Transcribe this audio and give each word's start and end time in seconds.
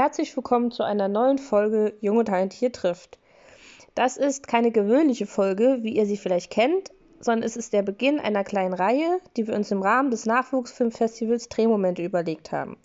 Herzlich 0.00 0.34
willkommen 0.34 0.70
zu 0.70 0.82
einer 0.82 1.08
neuen 1.08 1.36
Folge 1.36 1.92
Jung 2.00 2.16
und 2.16 2.24
Talentiert 2.24 2.74
trifft. 2.74 3.18
Das 3.94 4.16
ist 4.16 4.48
keine 4.48 4.70
gewöhnliche 4.70 5.26
Folge, 5.26 5.80
wie 5.82 5.94
ihr 5.94 6.06
sie 6.06 6.16
vielleicht 6.16 6.50
kennt, 6.50 6.90
sondern 7.20 7.42
es 7.42 7.54
ist 7.54 7.74
der 7.74 7.82
Beginn 7.82 8.18
einer 8.18 8.42
kleinen 8.42 8.72
Reihe, 8.72 9.20
die 9.36 9.46
wir 9.46 9.54
uns 9.54 9.70
im 9.70 9.82
Rahmen 9.82 10.10
des 10.10 10.24
Nachwuchsfilmfestivals 10.24 11.50
Drehmomente 11.50 12.02
überlegt 12.02 12.50
haben. 12.50 12.78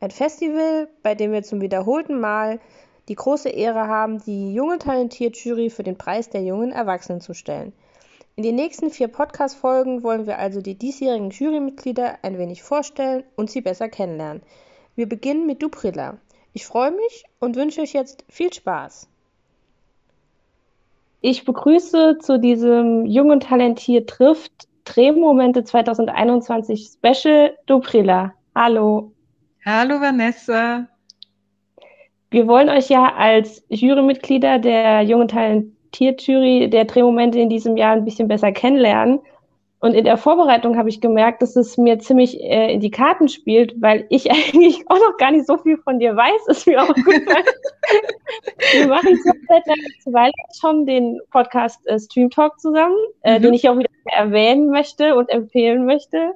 Ein 0.00 0.10
Festival, 0.10 0.88
bei 1.02 1.14
dem 1.14 1.32
wir 1.32 1.42
zum 1.44 1.62
wiederholten 1.62 2.20
Mal 2.20 2.60
die 3.08 3.14
große 3.14 3.48
Ehre 3.48 3.88
haben, 3.88 4.22
die 4.22 4.52
junge 4.52 4.76
Talentiert-Jury 4.76 5.70
für 5.70 5.82
den 5.82 5.96
Preis 5.96 6.28
der 6.28 6.42
jungen 6.42 6.72
Erwachsenen 6.72 7.22
zu 7.22 7.32
stellen. 7.32 7.72
In 8.36 8.42
den 8.42 8.56
nächsten 8.56 8.90
vier 8.90 9.08
Podcast-Folgen 9.08 10.02
wollen 10.02 10.26
wir 10.26 10.38
also 10.38 10.60
die 10.60 10.74
diesjährigen 10.74 11.30
Jurymitglieder 11.30 12.18
ein 12.20 12.36
wenig 12.36 12.62
vorstellen 12.62 13.24
und 13.34 13.50
sie 13.50 13.62
besser 13.62 13.88
kennenlernen. 13.88 14.42
Wir 14.94 15.08
beginnen 15.08 15.46
mit 15.46 15.62
Duprilla. 15.62 16.18
Ich 16.52 16.66
freue 16.66 16.90
mich 16.90 17.24
und 17.38 17.56
wünsche 17.56 17.80
euch 17.80 17.92
jetzt 17.92 18.24
viel 18.28 18.52
Spaß. 18.52 19.08
Ich 21.20 21.44
begrüße 21.44 22.18
zu 22.18 22.38
diesem 22.38 23.06
Jung 23.06 23.30
und 23.30 23.44
Talentiert 23.44 24.08
trifft 24.08 24.68
Drehmomente 24.84 25.62
2021 25.62 26.92
Special 26.94 27.56
Duprilla. 27.66 28.32
Hallo. 28.54 29.12
Hallo 29.64 30.00
Vanessa. 30.00 30.88
Wir 32.30 32.46
wollen 32.48 32.68
euch 32.68 32.88
ja 32.88 33.14
als 33.14 33.62
Jurymitglieder 33.68 34.58
der 34.58 35.02
Jung 35.02 35.20
und 35.22 35.30
Talentiert 35.30 36.22
Jury 36.22 36.68
der 36.68 36.86
Drehmomente 36.86 37.38
in 37.38 37.48
diesem 37.48 37.76
Jahr 37.76 37.92
ein 37.92 38.04
bisschen 38.04 38.26
besser 38.26 38.50
kennenlernen. 38.50 39.20
Und 39.82 39.94
in 39.94 40.04
der 40.04 40.18
Vorbereitung 40.18 40.76
habe 40.76 40.90
ich 40.90 41.00
gemerkt, 41.00 41.40
dass 41.40 41.56
es 41.56 41.78
mir 41.78 41.98
ziemlich 41.98 42.38
äh, 42.38 42.74
in 42.74 42.80
die 42.80 42.90
Karten 42.90 43.28
spielt, 43.28 43.80
weil 43.80 44.06
ich 44.10 44.30
eigentlich 44.30 44.84
auch 44.88 44.98
noch 44.98 45.16
gar 45.16 45.30
nicht 45.30 45.46
so 45.46 45.56
viel 45.56 45.78
von 45.78 45.98
dir 45.98 46.14
weiß, 46.14 46.48
ist 46.48 46.66
mir 46.66 46.82
auch 46.82 46.94
gut. 46.94 47.06
Wir 48.72 48.86
machen 48.86 49.18
einer 50.14 50.32
schon 50.60 50.86
den 50.86 51.20
Podcast 51.30 51.84
äh, 51.86 51.98
Stream 51.98 52.30
Talk 52.30 52.60
zusammen, 52.60 52.96
äh, 53.22 53.38
mhm. 53.38 53.42
den 53.42 53.54
ich 53.54 53.68
auch 53.68 53.78
wieder 53.78 53.88
erwähnen 54.04 54.70
möchte 54.70 55.16
und 55.16 55.30
empfehlen 55.30 55.86
möchte. 55.86 56.32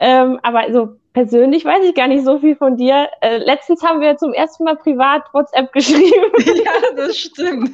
Ähm, 0.00 0.40
aber 0.42 0.60
also 0.60 0.96
persönlich 1.12 1.64
weiß 1.64 1.84
ich 1.84 1.94
gar 1.94 2.08
nicht 2.08 2.24
so 2.24 2.38
viel 2.38 2.56
von 2.56 2.76
dir. 2.76 3.08
Äh, 3.20 3.38
letztens 3.38 3.82
haben 3.84 4.00
wir 4.00 4.16
zum 4.16 4.32
ersten 4.32 4.64
Mal 4.64 4.76
privat 4.76 5.22
WhatsApp 5.32 5.72
geschrieben. 5.72 6.62
Ja, 6.64 6.72
das 6.96 7.16
stimmt. 7.16 7.70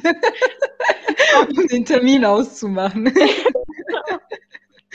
um 1.57 1.67
den 1.67 1.85
Termin 1.85 2.23
auszumachen. 2.23 3.11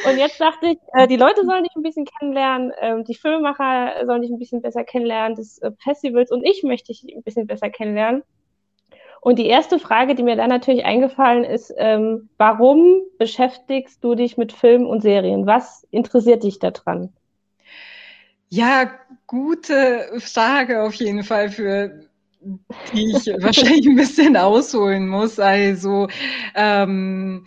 Und 0.06 0.18
jetzt 0.18 0.40
dachte 0.40 0.68
ich, 0.68 0.78
äh, 0.94 1.06
die 1.06 1.16
Leute 1.16 1.44
sollen 1.44 1.64
dich 1.64 1.76
ein 1.76 1.82
bisschen 1.82 2.06
kennenlernen, 2.06 2.72
ähm, 2.80 3.04
die 3.04 3.14
Filmemacher 3.14 4.06
sollen 4.06 4.22
dich 4.22 4.30
ein 4.30 4.38
bisschen 4.38 4.62
besser 4.62 4.84
kennenlernen, 4.84 5.36
des 5.36 5.58
äh, 5.58 5.70
Festivals 5.78 6.30
und 6.30 6.44
ich 6.44 6.62
möchte 6.62 6.92
dich 6.92 7.04
ein 7.14 7.22
bisschen 7.22 7.46
besser 7.46 7.70
kennenlernen. 7.70 8.22
Und 9.20 9.38
die 9.38 9.46
erste 9.46 9.78
Frage, 9.78 10.16
die 10.16 10.24
mir 10.24 10.34
dann 10.34 10.48
natürlich 10.48 10.84
eingefallen 10.84 11.44
ist, 11.44 11.72
ähm, 11.76 12.28
warum 12.38 13.02
beschäftigst 13.18 14.02
du 14.02 14.16
dich 14.16 14.36
mit 14.36 14.52
Filmen 14.52 14.86
und 14.86 15.00
Serien? 15.00 15.46
Was 15.46 15.86
interessiert 15.92 16.42
dich 16.42 16.58
daran? 16.58 17.12
Ja, 18.48 18.90
gute 19.28 20.10
Frage 20.18 20.82
auf 20.82 20.94
jeden 20.94 21.22
Fall 21.22 21.50
für 21.50 22.08
die 22.92 23.12
ich 23.12 23.26
wahrscheinlich 23.42 23.86
ein 23.86 23.96
bisschen 23.96 24.36
ausholen 24.36 25.08
muss. 25.08 25.38
Also 25.38 26.08
ähm, 26.54 27.44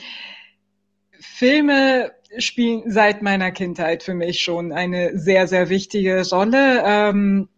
Filme 1.20 2.12
spielen 2.40 2.84
seit 2.86 3.22
meiner 3.22 3.52
Kindheit 3.52 4.04
für 4.04 4.14
mich 4.14 4.42
schon 4.42 4.72
eine 4.72 5.18
sehr, 5.18 5.48
sehr 5.48 5.70
wichtige 5.70 6.28
Rolle. 6.30 6.84
Ähm, 6.86 7.50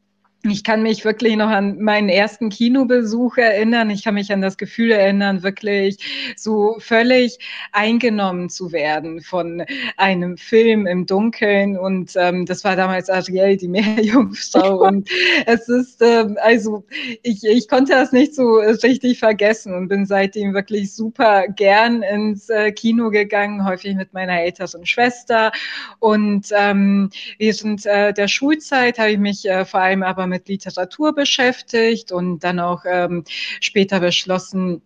ich 0.49 0.63
kann 0.63 0.83
mich 0.83 1.05
wirklich 1.05 1.35
noch 1.35 1.49
an 1.49 1.81
meinen 1.81 2.09
ersten 2.09 2.49
Kinobesuch 2.49 3.37
erinnern. 3.37 3.89
Ich 3.89 4.03
kann 4.03 4.13
mich 4.13 4.31
an 4.31 4.41
das 4.41 4.57
Gefühl 4.57 4.91
erinnern, 4.91 5.43
wirklich 5.43 5.97
so 6.35 6.75
völlig 6.79 7.39
eingenommen 7.71 8.49
zu 8.49 8.71
werden 8.71 9.21
von 9.21 9.63
einem 9.97 10.37
Film 10.37 10.87
im 10.87 11.05
Dunkeln. 11.05 11.77
Und 11.77 12.13
ähm, 12.15 12.45
das 12.45 12.63
war 12.63 12.75
damals 12.75 13.09
Ariel, 13.09 13.57
die 13.57 13.67
Meerjungfrau. 13.67 14.85
Und 14.87 15.09
es 15.45 15.67
ist, 15.67 16.01
ähm, 16.01 16.37
also 16.41 16.85
ich, 17.23 17.43
ich 17.43 17.67
konnte 17.67 17.93
das 17.93 18.11
nicht 18.11 18.35
so 18.35 18.57
richtig 18.83 19.19
vergessen 19.19 19.73
und 19.73 19.87
bin 19.87 20.05
seitdem 20.05 20.53
wirklich 20.53 20.93
super 20.93 21.47
gern 21.47 22.03
ins 22.03 22.49
äh, 22.49 22.71
Kino 22.71 23.09
gegangen, 23.09 23.65
häufig 23.65 23.95
mit 23.95 24.13
meiner 24.13 24.41
älteren 24.41 24.85
Schwester. 24.85 25.51
Und 25.99 26.47
ähm, 26.55 27.09
während 27.37 27.85
äh, 27.85 28.13
der 28.13 28.27
Schulzeit 28.27 28.99
habe 28.99 29.11
ich 29.11 29.17
mich 29.17 29.45
äh, 29.47 29.65
vor 29.65 29.81
allem 29.81 30.03
aber 30.03 30.27
mit 30.27 30.36
mit 30.37 30.47
Literatur 30.47 31.13
beschäftigt 31.13 32.11
und 32.11 32.39
dann 32.43 32.59
auch 32.59 32.83
ähm, 32.85 33.23
später 33.59 33.99
beschlossen, 33.99 34.81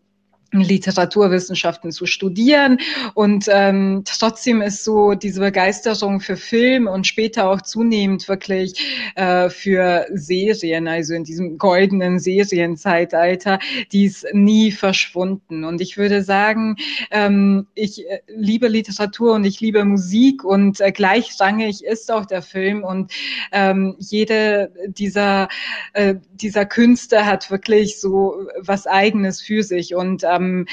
Literaturwissenschaften 0.52 1.92
zu 1.92 2.06
studieren. 2.06 2.80
Und 3.14 3.46
ähm, 3.50 4.04
trotzdem 4.06 4.62
ist 4.62 4.84
so 4.84 5.14
diese 5.14 5.40
Begeisterung 5.40 6.20
für 6.20 6.36
Film 6.36 6.88
und 6.88 7.08
später 7.08 7.50
auch 7.50 7.62
zunehmend 7.62 8.28
wirklich 8.28 8.74
äh, 9.16 9.50
für 9.50 10.06
Serien, 10.14 10.88
also 10.88 11.14
in 11.14 11.24
diesem 11.24 11.58
goldenen 11.58 12.20
Serienzeitalter, 12.20 13.60
die 13.92 14.06
ist 14.06 14.26
nie 14.34 14.72
verschwunden. 14.72 15.64
Und 15.64 15.82
ich 15.82 15.98
würde 15.98 16.24
sagen, 16.24 16.76
ähm, 17.12 17.68
ich 17.76 18.08
äh, 18.10 18.20
liebe 18.28 18.68
Literatur 18.68 19.34
und 19.34 19.46
ich 19.46 19.62
liebe 19.62 19.86
Musik 19.86 20.44
und 20.44 20.82
äh, 20.82 20.92
gleichrangig 20.92 21.84
ist 21.84 22.12
auch 22.12 22.26
der 22.26 22.42
Film. 22.42 22.84
Und 22.84 23.12
ähm, 23.52 23.96
jede 24.00 24.72
dieser, 24.88 25.48
äh, 25.94 26.16
dieser 26.34 26.66
Künste 26.66 27.26
hat 27.26 27.50
wirklich 27.52 28.00
so 28.00 28.48
was 28.60 28.88
Eigenes 28.88 29.42
für 29.42 29.64
sich. 29.64 29.96
Und 29.96 30.24
ähm, 30.24 30.41
am, 30.42 30.66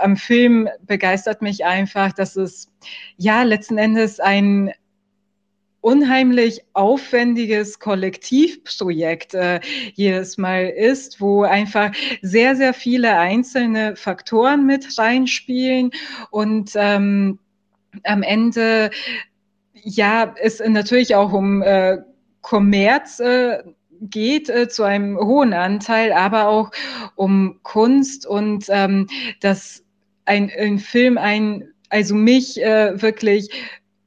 am 0.00 0.16
Film 0.16 0.68
begeistert 0.82 1.42
mich 1.42 1.64
einfach, 1.64 2.12
dass 2.12 2.36
es 2.36 2.70
ja 3.16 3.42
letzten 3.42 3.78
Endes 3.78 4.20
ein 4.20 4.72
unheimlich 5.86 6.62
aufwendiges 6.72 7.78
Kollektivprojekt 7.78 9.34
äh, 9.34 9.60
jedes 9.94 10.36
Mal 10.36 10.68
ist, 10.68 11.20
wo 11.20 11.44
einfach 11.44 11.92
sehr, 12.22 12.56
sehr 12.56 12.74
viele 12.74 13.16
einzelne 13.18 13.94
Faktoren 13.94 14.66
mit 14.66 14.98
reinspielen 14.98 15.92
und 16.32 16.72
ähm, 16.74 17.38
am 18.02 18.24
Ende 18.24 18.90
ja 19.74 20.34
es 20.42 20.58
natürlich 20.58 21.14
auch 21.14 21.32
um 21.32 21.62
äh, 21.62 21.98
Kommerz 22.40 23.20
äh, 23.20 23.62
geht 24.00 24.48
äh, 24.48 24.68
zu 24.68 24.82
einem 24.82 25.18
hohen 25.18 25.52
Anteil, 25.52 26.12
aber 26.12 26.48
auch 26.48 26.70
um 27.14 27.60
Kunst 27.62 28.26
und 28.26 28.66
ähm, 28.68 29.08
dass 29.40 29.84
ein, 30.24 30.50
ein 30.58 30.78
Film 30.78 31.18
ein, 31.18 31.68
also 31.88 32.14
mich 32.14 32.62
äh, 32.62 33.00
wirklich 33.00 33.50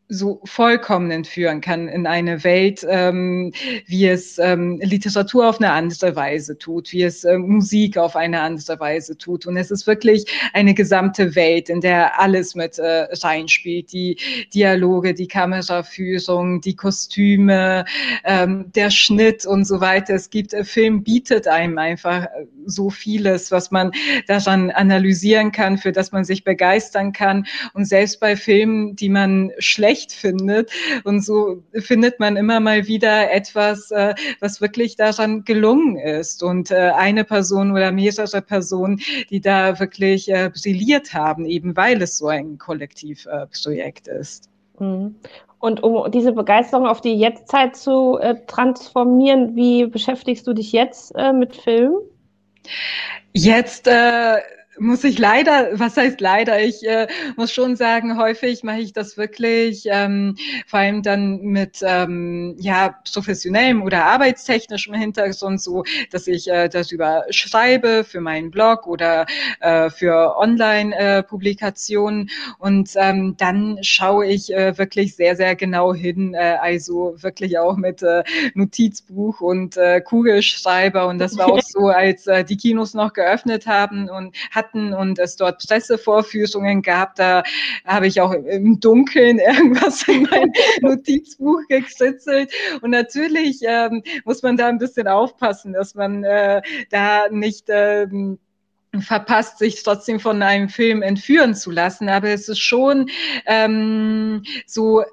so 0.10 0.42
vollkommen 0.44 1.12
entführen 1.12 1.62
kann 1.62 1.88
in 1.88 2.08
eine 2.08 2.44
Welt, 2.44 2.86
ähm, 2.90 3.54
wie 3.86 4.08
es 4.08 4.40
ähm, 4.40 4.80
Literatur 4.82 5.48
auf 5.48 5.60
eine 5.60 5.72
andere 5.72 6.16
Weise 6.16 6.58
tut, 6.58 6.92
wie 6.92 7.04
es 7.04 7.24
äh, 7.24 7.38
Musik 7.38 7.96
auf 7.96 8.16
eine 8.16 8.42
andere 8.42 8.80
Weise 8.80 9.18
tut. 9.18 9.46
Und 9.46 9.56
es 9.56 9.70
ist 9.70 9.86
wirklich 9.86 10.26
eine 10.54 10.74
gesamte 10.74 11.36
Welt, 11.36 11.70
in 11.70 11.80
der 11.80 12.20
alles 12.20 12.56
mit 12.56 12.80
äh, 12.80 13.08
reinspielt. 13.22 13.94
Die 13.94 14.18
Dialoge, 14.52 15.14
die 15.14 15.28
Kameraführung, 15.28 16.60
die 16.62 16.76
Kostüme, 16.76 17.86
ähm, 18.24 18.72
der 18.74 18.90
Schnitt 18.90 19.46
und 19.46 19.66
so 19.66 19.80
weiter. 19.80 20.16
Es 20.16 20.32
gibt, 20.32 20.54
äh, 20.54 20.64
Film 20.64 21.04
bietet 21.04 21.48
einem 21.48 21.78
einfach 21.78 22.24
äh, 22.24 22.48
so 22.66 22.90
vieles, 22.90 23.52
was 23.52 23.70
man 23.70 23.92
daran 24.28 24.72
analysieren 24.72 25.52
kann, 25.52 25.78
für 25.78 25.92
das 25.92 26.12
man 26.12 26.26
sich 26.26 26.44
begeistern 26.44 27.14
kann. 27.14 27.46
Und 27.74 27.86
selbst 27.86 28.20
bei 28.20 28.36
Filmen, 28.36 28.96
die 28.96 29.10
man 29.10 29.52
schlecht 29.60 29.99
schlecht 30.00 30.12
findet. 30.12 30.72
Und 31.04 31.24
so 31.24 31.62
findet 31.74 32.20
man 32.20 32.38
immer 32.38 32.60
mal 32.60 32.88
wieder 32.88 33.32
etwas, 33.32 33.92
äh, 33.92 34.14
was 34.40 34.62
wirklich 34.62 34.96
daran 34.96 35.44
gelungen 35.44 35.98
ist. 35.98 36.44
Und 36.44 36.72
äh, 36.72 36.92
eine 36.96 37.24
Person 37.24 37.72
oder 37.72 37.92
mehrere 37.92 38.42
Personen, 38.42 39.00
die 39.30 39.42
da 39.42 39.80
wirklich 39.80 40.30
äh, 40.30 40.50
brilliert 40.50 41.14
haben, 41.14 41.46
eben 41.46 41.76
weil 41.76 42.02
es 42.02 42.18
so 42.18 42.28
ein 42.28 42.58
Kollektivprojekt 42.58 44.08
ist. 44.08 44.50
Mhm. 44.80 45.16
Und 45.60 45.84
um 45.84 46.10
diese 46.10 46.32
Begeisterung 46.32 46.88
auf 46.88 47.02
die 47.02 47.16
Jetztzeit 47.16 47.76
zu 47.76 48.18
äh, 48.20 48.36
transformieren, 48.48 49.58
wie 49.58 49.86
beschäftigst 49.88 50.48
du 50.48 50.54
dich 50.54 50.72
jetzt 50.72 51.14
äh, 51.18 51.34
mit 51.34 51.54
Film? 51.54 51.96
Jetzt 53.34 53.88
äh, 53.88 54.38
muss 54.80 55.04
ich 55.04 55.18
leider, 55.20 55.80
was 55.80 55.98
heißt 55.98 56.22
leider? 56.22 56.62
Ich 56.62 56.88
äh, 56.88 57.08
muss 57.36 57.52
schon 57.52 57.76
sagen, 57.76 58.18
häufig 58.18 58.64
mache 58.64 58.80
ich 58.80 58.94
das 58.94 59.18
wirklich, 59.18 59.84
ähm, 59.88 60.36
vor 60.68 60.80
allem 60.80 61.04
dann 61.04 61.42
mit 61.42 61.80
ähm, 61.82 62.56
ja 62.60 62.96
professionellem 63.12 63.82
oder 63.82 64.06
arbeitstechnischem 64.06 64.94
Hintergrund, 64.94 65.62
so 65.62 65.84
dass 66.12 66.28
ich 66.28 66.50
äh, 66.50 66.70
darüber 66.70 67.26
schreibe 67.30 68.04
für 68.04 68.22
meinen 68.22 68.52
Blog 68.52 68.88
oder 68.88 69.26
äh, 69.60 69.90
für 69.90 70.38
Online-Publikationen 70.38 72.30
und 72.60 72.92
ähm, 72.96 73.36
dann 73.38 73.80
schaue 73.82 74.28
ich 74.28 74.54
äh, 74.54 74.78
wirklich 74.78 75.16
sehr 75.16 75.36
sehr 75.36 75.56
genau 75.56 75.94
hin, 75.94 76.34
äh, 76.34 76.58
also 76.62 77.16
wirklich 77.18 77.58
auch 77.60 77.78
mit 77.78 78.02
äh, 78.02 78.24
Notizbuch 78.54 79.42
und 79.42 79.78
äh, 79.78 80.02
Kugelschreiber 80.02 81.08
und 81.08 81.20
das 81.20 81.38
war 81.38 81.48
auch 81.48 81.62
so, 81.66 81.88
als 81.88 82.28
äh, 82.28 82.44
die 82.44 82.58
Kinos 82.58 82.94
noch 82.94 83.14
geöffnet 83.14 83.68
haben 83.68 84.10
und 84.10 84.36
hatten 84.70 84.94
und 84.94 85.20
es 85.20 85.36
dort 85.36 85.66
Pressevorführungen 85.68 86.82
gab, 86.82 87.16
da 87.16 87.44
habe 87.86 88.08
ich 88.08 88.22
auch 88.22 88.32
im 88.32 88.80
Dunkeln 88.80 89.40
irgendwas 89.58 90.08
in 90.08 90.24
mein 90.24 90.52
Notizbuch 90.82 91.62
gekritzelt. 91.68 92.52
Und 92.82 92.92
natürlich 92.92 93.60
ähm, 93.64 94.04
muss 94.26 94.42
man 94.44 94.58
da 94.58 94.68
ein 94.68 94.78
bisschen 94.78 95.08
aufpassen, 95.08 95.74
dass 95.74 95.96
man 95.96 96.24
äh, 96.24 96.62
da 96.90 97.30
nicht 97.30 97.66
ähm, 97.70 98.40
verpasst, 99.00 99.60
sich 99.60 99.84
trotzdem 99.84 100.20
von 100.20 100.42
einem 100.42 100.70
Film 100.70 101.02
entführen 101.02 101.54
zu 101.54 101.72
lassen. 101.72 102.10
Aber 102.10 102.30
es 102.30 102.50
ist 102.50 102.60
schon 102.60 103.10
ähm, 103.46 104.44
so 104.66 105.04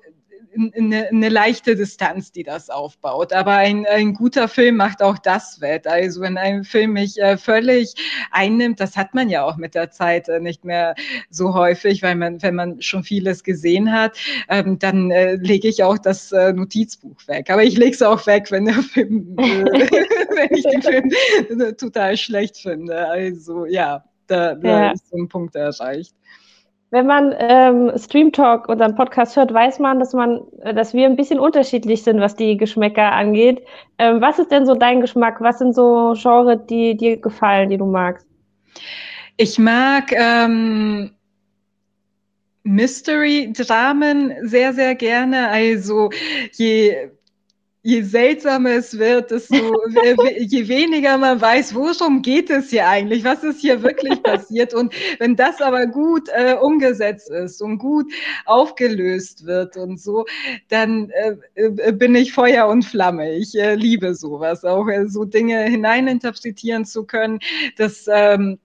eine, 0.56 1.08
eine 1.08 1.28
leichte 1.28 1.76
Distanz, 1.76 2.32
die 2.32 2.42
das 2.42 2.70
aufbaut. 2.70 3.32
Aber 3.32 3.52
ein, 3.52 3.86
ein 3.86 4.14
guter 4.14 4.48
Film 4.48 4.76
macht 4.76 5.02
auch 5.02 5.18
das 5.18 5.60
wett. 5.60 5.86
Also 5.86 6.20
wenn 6.20 6.38
ein 6.38 6.64
Film 6.64 6.92
mich 6.92 7.18
äh, 7.18 7.36
völlig 7.36 7.94
einnimmt, 8.30 8.80
das 8.80 8.96
hat 8.96 9.14
man 9.14 9.28
ja 9.28 9.44
auch 9.44 9.56
mit 9.56 9.74
der 9.74 9.90
Zeit 9.90 10.28
äh, 10.28 10.40
nicht 10.40 10.64
mehr 10.64 10.94
so 11.30 11.54
häufig, 11.54 12.02
weil 12.02 12.14
man, 12.14 12.42
wenn 12.42 12.54
man 12.54 12.80
schon 12.82 13.04
vieles 13.04 13.44
gesehen 13.44 13.92
hat, 13.92 14.18
ähm, 14.48 14.78
dann 14.78 15.10
äh, 15.10 15.34
lege 15.36 15.68
ich 15.68 15.82
auch 15.82 15.98
das 15.98 16.32
äh, 16.32 16.52
Notizbuch 16.52 17.26
weg. 17.26 17.50
Aber 17.50 17.62
ich 17.62 17.76
lege 17.76 17.92
es 17.92 18.02
auch 18.02 18.26
weg, 18.26 18.50
wenn 18.50 18.66
der 18.66 18.82
Film, 18.82 19.36
äh, 19.38 19.42
wenn 19.64 20.56
ich 20.56 20.64
den 20.64 20.82
Film 20.82 21.60
äh, 21.60 21.72
total 21.74 22.16
schlecht 22.16 22.58
finde. 22.58 23.08
Also 23.08 23.66
ja, 23.66 24.04
da, 24.26 24.54
da 24.54 24.68
ja. 24.68 24.90
ist 24.92 25.08
so 25.08 25.16
ein 25.16 25.28
Punkt 25.28 25.54
erreicht. 25.54 26.14
Wenn 26.90 27.06
man 27.06 27.34
ähm, 27.38 27.92
Stream 27.96 28.30
Talk, 28.30 28.68
unseren 28.68 28.94
Podcast 28.94 29.36
hört, 29.36 29.52
weiß 29.52 29.80
man, 29.80 29.98
dass 29.98 30.12
man, 30.12 30.40
äh, 30.62 30.72
dass 30.72 30.94
wir 30.94 31.06
ein 31.06 31.16
bisschen 31.16 31.40
unterschiedlich 31.40 32.04
sind, 32.04 32.20
was 32.20 32.36
die 32.36 32.56
Geschmäcker 32.56 33.12
angeht. 33.12 33.62
Ähm, 33.98 34.20
was 34.20 34.38
ist 34.38 34.52
denn 34.52 34.66
so 34.66 34.74
dein 34.74 35.00
Geschmack? 35.00 35.40
Was 35.40 35.58
sind 35.58 35.74
so 35.74 36.14
Genres, 36.16 36.60
die 36.68 36.96
dir 36.96 37.16
gefallen, 37.16 37.70
die 37.70 37.78
du 37.78 37.86
magst? 37.86 38.26
Ich 39.36 39.58
mag 39.58 40.12
ähm, 40.12 41.10
Mystery-Dramen 42.62 44.34
sehr, 44.42 44.72
sehr 44.72 44.94
gerne. 44.94 45.48
Also 45.48 46.10
je 46.52 47.10
je 47.86 48.02
seltsamer 48.02 48.78
es 48.78 48.98
wird, 48.98 49.30
desto 49.30 49.54
je 50.38 50.66
weniger 50.66 51.16
man 51.18 51.40
weiß, 51.40 51.72
worum 51.72 52.20
geht 52.20 52.50
es 52.50 52.70
hier 52.70 52.88
eigentlich, 52.88 53.22
was 53.22 53.44
ist 53.44 53.60
hier 53.60 53.80
wirklich 53.80 54.20
passiert. 54.24 54.74
Und 54.74 54.92
wenn 55.20 55.36
das 55.36 55.60
aber 55.60 55.86
gut 55.86 56.28
äh, 56.34 56.56
umgesetzt 56.60 57.30
ist 57.30 57.62
und 57.62 57.78
gut 57.78 58.12
aufgelöst 58.44 59.46
wird 59.46 59.76
und 59.76 60.00
so, 60.00 60.24
dann 60.68 61.10
äh, 61.10 61.36
äh 61.54 61.92
bin 61.92 62.16
ich 62.16 62.32
Feuer 62.32 62.66
und 62.66 62.84
Flamme. 62.84 63.36
Ich 63.36 63.54
äh, 63.54 63.76
liebe 63.76 64.16
sowas, 64.16 64.64
auch 64.64 64.88
äh, 64.88 65.06
so 65.06 65.24
Dinge 65.24 65.62
hineininterpretieren 65.62 66.84
zu 66.86 67.04
können, 67.04 67.38
dass 67.76 68.06
ähm, 68.08 68.58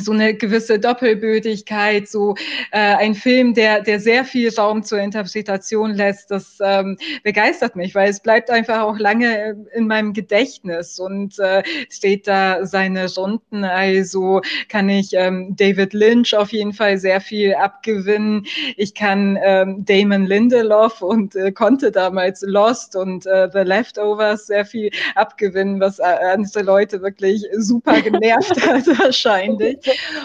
so 0.00 0.12
eine 0.12 0.34
gewisse 0.34 0.78
Doppelbödigkeit, 0.78 2.08
so 2.08 2.34
äh, 2.70 2.78
ein 2.78 3.14
Film, 3.14 3.54
der, 3.54 3.80
der 3.82 4.00
sehr 4.00 4.24
viel 4.24 4.54
Raum 4.54 4.82
zur 4.82 4.98
Interpretation 4.98 5.94
lässt, 5.94 6.30
das 6.30 6.58
ähm, 6.62 6.96
begeistert 7.22 7.76
mich, 7.76 7.94
weil 7.94 8.10
es 8.10 8.20
bleibt 8.20 8.50
einfach 8.50 8.82
auch 8.82 8.98
lange 8.98 9.56
in 9.74 9.86
meinem 9.86 10.12
Gedächtnis 10.12 10.98
und 10.98 11.38
äh, 11.38 11.62
steht 11.90 12.26
da 12.26 12.64
seine 12.66 13.12
Runden. 13.14 13.64
Also 13.64 14.40
kann 14.68 14.88
ich 14.88 15.10
ähm, 15.12 15.54
David 15.56 15.92
Lynch 15.92 16.34
auf 16.34 16.52
jeden 16.52 16.72
Fall 16.72 16.98
sehr 16.98 17.20
viel 17.20 17.54
abgewinnen. 17.54 18.46
Ich 18.76 18.94
kann 18.94 19.38
ähm, 19.42 19.84
Damon 19.84 20.26
Lindelof 20.26 21.02
und 21.02 21.34
äh, 21.36 21.52
konnte 21.52 21.90
damals 21.90 22.42
Lost 22.42 22.96
und 22.96 23.26
äh, 23.26 23.48
The 23.52 23.60
Leftovers 23.60 24.46
sehr 24.46 24.64
viel 24.64 24.90
abgewinnen, 25.14 25.80
was 25.80 25.98
äh, 25.98 26.02
andere 26.02 26.62
Leute 26.62 27.02
wirklich 27.02 27.44
super 27.56 28.00
genervt 28.02 28.66
hat 28.66 28.86
wahrscheinlich. 28.98 29.78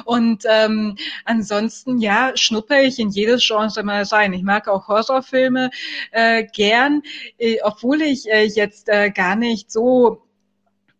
Und 0.06 0.44
ähm, 0.50 0.98
ansonsten, 1.26 2.00
ja, 2.00 2.32
schnuppe 2.36 2.80
ich 2.82 3.00
in 3.00 3.10
jedes 3.10 3.46
Genre 3.46 3.84
mal 3.84 4.04
rein. 4.04 4.34
Ich 4.34 4.44
mag 4.44 4.68
auch 4.68 4.88
Horrorfilme 4.88 5.70
äh, 6.12 6.46
gern, 6.54 7.02
äh, 7.38 7.58
obwohl 7.64 8.02
ich 8.02 8.30
äh, 8.30 8.44
jetzt 8.44 8.90
äh, 8.90 9.12
gar 9.12 9.36
nicht 9.36 9.72
so 9.72 10.24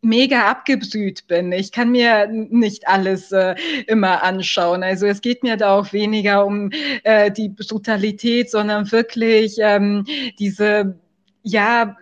mega 0.02 0.50
abgebrüht 0.50 1.28
bin. 1.28 1.52
Ich 1.52 1.72
kann 1.72 1.92
mir 1.92 2.28
nicht 2.28 2.88
alles 2.88 3.32
äh, 3.32 3.56
immer 3.88 4.24
anschauen. 4.24 4.84
Also 4.84 5.06
es 5.08 5.22
geht 5.22 5.44
mir 5.44 5.58
da 5.58 5.78
auch 5.78 5.92
weniger 5.94 6.46
um 6.46 6.70
äh, 7.04 7.32
die 7.32 7.50
Brutalität, 7.50 8.50
sondern 8.50 8.92
wirklich 8.92 9.58
ähm, 9.60 10.06
diese 10.40 11.00
ja 11.44 11.98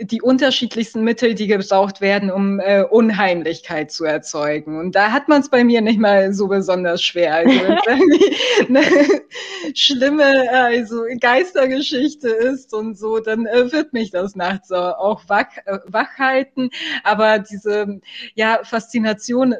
die 0.00 0.22
unterschiedlichsten 0.22 1.02
Mittel, 1.02 1.34
die 1.34 1.46
gebraucht 1.46 2.00
werden, 2.00 2.30
um 2.30 2.60
äh, 2.60 2.82
Unheimlichkeit 2.82 3.90
zu 3.90 4.04
erzeugen. 4.04 4.78
Und 4.78 4.94
da 4.94 5.12
hat 5.12 5.28
man 5.28 5.40
es 5.40 5.50
bei 5.50 5.64
mir 5.64 5.80
nicht 5.80 5.98
mal 5.98 6.32
so 6.32 6.48
besonders 6.48 7.02
schwer. 7.02 7.34
Also 7.34 7.50
wenn 7.86 8.02
es 8.10 8.68
eine 8.68 9.20
schlimme 9.74 10.50
also 10.50 11.04
Geistergeschichte 11.20 12.28
ist 12.28 12.74
und 12.74 12.98
so, 12.98 13.18
dann 13.18 13.46
äh, 13.46 13.70
wird 13.72 13.92
mich 13.92 14.10
das 14.10 14.36
nachts 14.36 14.70
auch 14.72 15.22
wach, 15.28 15.56
äh, 15.64 15.78
wach 15.86 16.18
halten. 16.18 16.70
Aber 17.02 17.38
diese 17.38 18.00
ja, 18.34 18.60
Faszination 18.64 19.54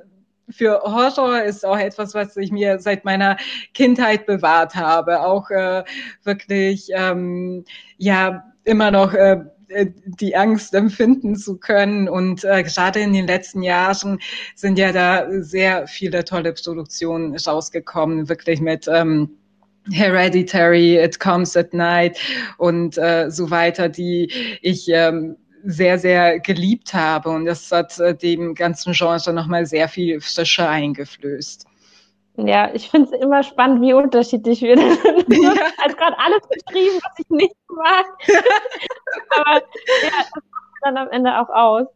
für 0.51 0.83
Horror 0.83 1.43
ist 1.43 1.65
auch 1.65 1.79
etwas, 1.79 2.15
was 2.15 2.37
ich 2.37 2.53
mir 2.53 2.79
seit 2.79 3.05
meiner 3.05 3.37
Kindheit 3.73 4.27
bewahrt 4.27 4.75
habe. 4.75 5.21
Auch 5.21 5.51
äh, 5.51 5.85
wirklich, 6.23 6.89
ähm, 6.93 7.65
ja, 7.97 8.45
immer 8.65 8.91
noch 8.91 9.15
äh, 9.15 9.45
die 10.05 10.37
Angst 10.37 10.75
empfinden 10.75 11.37
zu 11.37 11.59
können. 11.59 12.09
Und 12.09 12.45
äh, 12.45 12.63
gerade 12.63 13.01
in 13.01 13.13
den 13.13 13.27
letzten 13.27 13.63
Jahren 13.63 14.19
sind 14.55 14.79
ja 14.79 14.93
da 14.93 15.27
sehr 15.43 15.87
viele 15.87 16.25
tolle 16.25 16.53
Produktionen 16.53 17.37
rausgekommen, 17.37 18.29
wirklich 18.29 18.61
mit 18.61 18.87
ähm, 18.89 19.31
Hereditary, 19.91 20.99
It 21.03 21.21
Comes 21.21 21.57
at 21.57 21.75
Night 21.75 22.19
und 22.59 22.97
äh, 22.97 23.31
so 23.31 23.51
weiter, 23.51 23.89
die 23.89 24.31
ich 24.63 24.89
ähm, 24.89 25.37
sehr, 25.65 25.99
sehr 25.99 26.41
geliebt 26.41 26.95
habe. 26.95 27.31
Und 27.31 27.47
das 27.47 27.71
hat 27.71 27.99
äh, 27.99 28.15
dem 28.15 28.55
ganzen 28.55 28.93
Genre 28.93 29.33
nochmal 29.33 29.67
sehr 29.67 29.89
viel 29.89 30.21
Frische 30.21 30.69
eingeflößt. 30.69 31.67
Ja, 32.37 32.71
ich 32.75 32.91
finde 32.91 33.15
es 33.15 33.23
immer 33.23 33.43
spannend, 33.45 33.81
wie 33.81 33.93
unterschiedlich 33.95 34.61
wir 34.63 34.77
sind. 34.79 34.99
Ja. 35.43 35.53
Also 35.83 35.97
gerade 35.97 36.17
alles 36.19 36.41
beschrieben, 36.49 36.99
was 37.03 37.19
ich 37.19 37.31
nicht 37.31 37.55
mag. 37.69 38.07
Aber 39.37 39.55
ja, 39.55 40.11
das 40.19 40.43
macht 40.51 40.83
dann 40.83 40.97
am 40.97 41.11
Ende 41.11 41.39
auch 41.41 41.49
aus. 41.49 41.87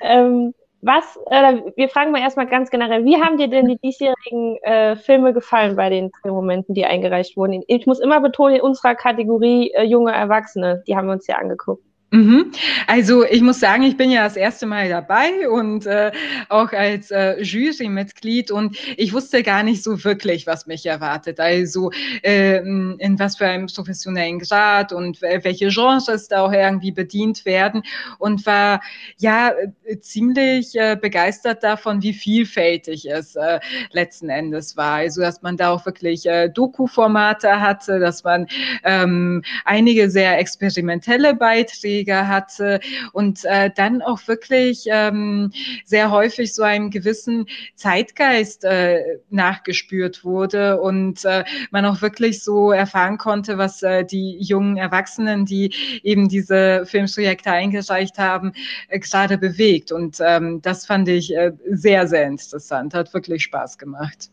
Ähm, 0.00 0.54
was, 0.80 1.16
äh, 1.30 1.62
wir 1.76 1.88
fragen 1.88 2.10
mal 2.10 2.20
erstmal 2.20 2.48
ganz 2.48 2.70
generell, 2.70 3.04
wie 3.04 3.22
haben 3.22 3.36
dir 3.36 3.48
denn 3.48 3.68
die 3.68 3.78
diesjährigen 3.78 4.56
äh, 4.62 4.96
Filme 4.96 5.32
gefallen 5.32 5.76
bei 5.76 5.90
den 5.90 6.10
Momenten, 6.24 6.74
die 6.74 6.84
eingereicht 6.84 7.36
wurden? 7.36 7.62
Ich 7.68 7.86
muss 7.86 8.00
immer 8.00 8.20
betonen, 8.20 8.56
in 8.56 8.62
unserer 8.62 8.94
Kategorie 8.96 9.72
äh, 9.74 9.84
junge 9.84 10.12
Erwachsene, 10.12 10.82
die 10.86 10.96
haben 10.96 11.06
wir 11.06 11.12
uns 11.12 11.26
ja 11.28 11.36
angeguckt. 11.36 11.84
Mhm. 12.12 12.52
Also 12.86 13.24
ich 13.24 13.40
muss 13.40 13.58
sagen, 13.58 13.84
ich 13.84 13.96
bin 13.96 14.10
ja 14.10 14.24
das 14.24 14.36
erste 14.36 14.66
Mal 14.66 14.90
dabei 14.90 15.48
und 15.48 15.86
äh, 15.86 16.12
auch 16.50 16.70
als 16.72 17.10
äh, 17.10 17.40
Jurymitglied 17.40 18.50
und 18.50 18.76
ich 18.98 19.14
wusste 19.14 19.42
gar 19.42 19.62
nicht 19.62 19.82
so 19.82 20.04
wirklich, 20.04 20.46
was 20.46 20.66
mich 20.66 20.84
erwartet. 20.84 21.40
Also 21.40 21.90
äh, 22.22 22.58
in 22.58 23.14
was 23.18 23.38
für 23.38 23.46
einem 23.46 23.66
professionellen 23.66 24.40
Grad 24.40 24.92
und 24.92 25.22
welche 25.22 25.68
Genres 25.68 26.28
da 26.28 26.42
auch 26.44 26.52
irgendwie 26.52 26.92
bedient 26.92 27.46
werden 27.46 27.82
und 28.18 28.44
war 28.44 28.82
ja 29.16 29.54
ziemlich 30.02 30.74
äh, 30.74 30.98
begeistert 31.00 31.62
davon, 31.62 32.02
wie 32.02 32.12
vielfältig 32.12 33.10
es 33.10 33.36
äh, 33.36 33.58
letzten 33.92 34.28
Endes 34.28 34.76
war. 34.76 34.96
Also 34.96 35.22
dass 35.22 35.40
man 35.40 35.56
da 35.56 35.70
auch 35.70 35.86
wirklich 35.86 36.26
äh, 36.26 36.50
Doku-Formate 36.50 37.58
hatte, 37.58 38.00
dass 38.00 38.22
man 38.22 38.48
ähm, 38.84 39.42
einige 39.64 40.10
sehr 40.10 40.38
experimentelle 40.38 41.34
Beiträge 41.34 42.01
Aufreger 42.02 42.28
hatte 42.28 42.80
und 43.12 43.44
äh, 43.44 43.70
dann 43.74 44.02
auch 44.02 44.26
wirklich 44.26 44.84
ähm, 44.90 45.52
sehr 45.84 46.10
häufig 46.10 46.54
so 46.54 46.62
einem 46.62 46.90
gewissen 46.90 47.46
Zeitgeist 47.74 48.64
äh, 48.64 49.18
nachgespürt 49.30 50.24
wurde 50.24 50.80
und 50.80 51.24
äh, 51.24 51.44
man 51.70 51.84
auch 51.84 52.02
wirklich 52.02 52.42
so 52.42 52.72
erfahren 52.72 53.18
konnte, 53.18 53.58
was 53.58 53.82
äh, 53.82 54.04
die 54.04 54.38
jungen 54.38 54.76
Erwachsenen, 54.76 55.44
die 55.46 55.72
eben 56.02 56.28
diese 56.28 56.84
Filmprojekte 56.86 57.50
eingereicht 57.50 58.18
haben, 58.18 58.52
äh, 58.88 58.98
gerade 58.98 59.38
bewegt. 59.38 59.92
Und 59.92 60.18
ähm, 60.20 60.60
das 60.62 60.86
fand 60.86 61.08
ich 61.08 61.34
äh, 61.34 61.52
sehr, 61.70 62.06
sehr 62.06 62.26
interessant, 62.26 62.94
hat 62.94 63.12
wirklich 63.14 63.44
Spaß 63.44 63.78
gemacht. 63.78 64.30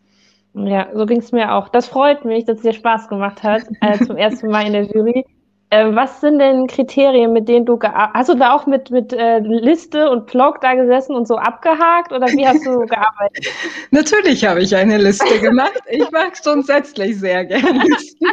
Ja, 0.53 0.89
so 0.93 1.05
ging 1.05 1.19
es 1.19 1.31
mir 1.31 1.53
auch. 1.53 1.69
Das 1.69 1.88
freut 1.88 2.25
mich, 2.25 2.45
dass 2.45 2.57
es 2.57 2.63
dir 2.63 2.73
Spaß 2.73 3.07
gemacht 3.07 3.43
hat, 3.43 3.63
äh, 3.81 4.03
zum 4.03 4.17
ersten 4.17 4.49
Mal 4.49 4.65
in 4.65 4.73
der 4.73 4.85
Jury. 4.85 5.23
Äh, 5.71 5.93
was 5.93 6.19
sind 6.19 6.39
denn 6.39 6.65
Kriterien, 6.65 7.31
mit 7.31 7.47
denen 7.47 7.65
du 7.65 7.79
hast 7.79 8.29
du 8.29 8.33
da 8.33 8.53
auch 8.55 8.65
mit, 8.65 8.89
mit 8.89 9.13
äh, 9.13 9.38
Liste 9.39 10.09
und 10.09 10.25
Blog 10.25 10.61
da 10.61 10.73
gesessen 10.73 11.15
und 11.15 11.27
so 11.27 11.35
abgehakt 11.35 12.11
oder 12.11 12.25
wie 12.27 12.47
hast 12.47 12.65
du 12.65 12.79
gearbeitet? 12.88 13.47
Natürlich 13.91 14.43
habe 14.45 14.61
ich 14.61 14.75
eine 14.75 14.97
Liste 14.97 15.39
gemacht. 15.39 15.79
Ich 15.91 16.09
mag 16.09 16.33
grundsätzlich 16.41 17.19
sehr 17.19 17.45
gerne 17.45 17.83
Listen. 17.83 18.25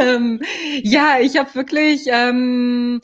ähm, 0.00 0.40
ja, 0.82 1.18
ich 1.20 1.36
habe 1.36 1.52
wirklich 1.54 2.06
ähm, 2.06 3.00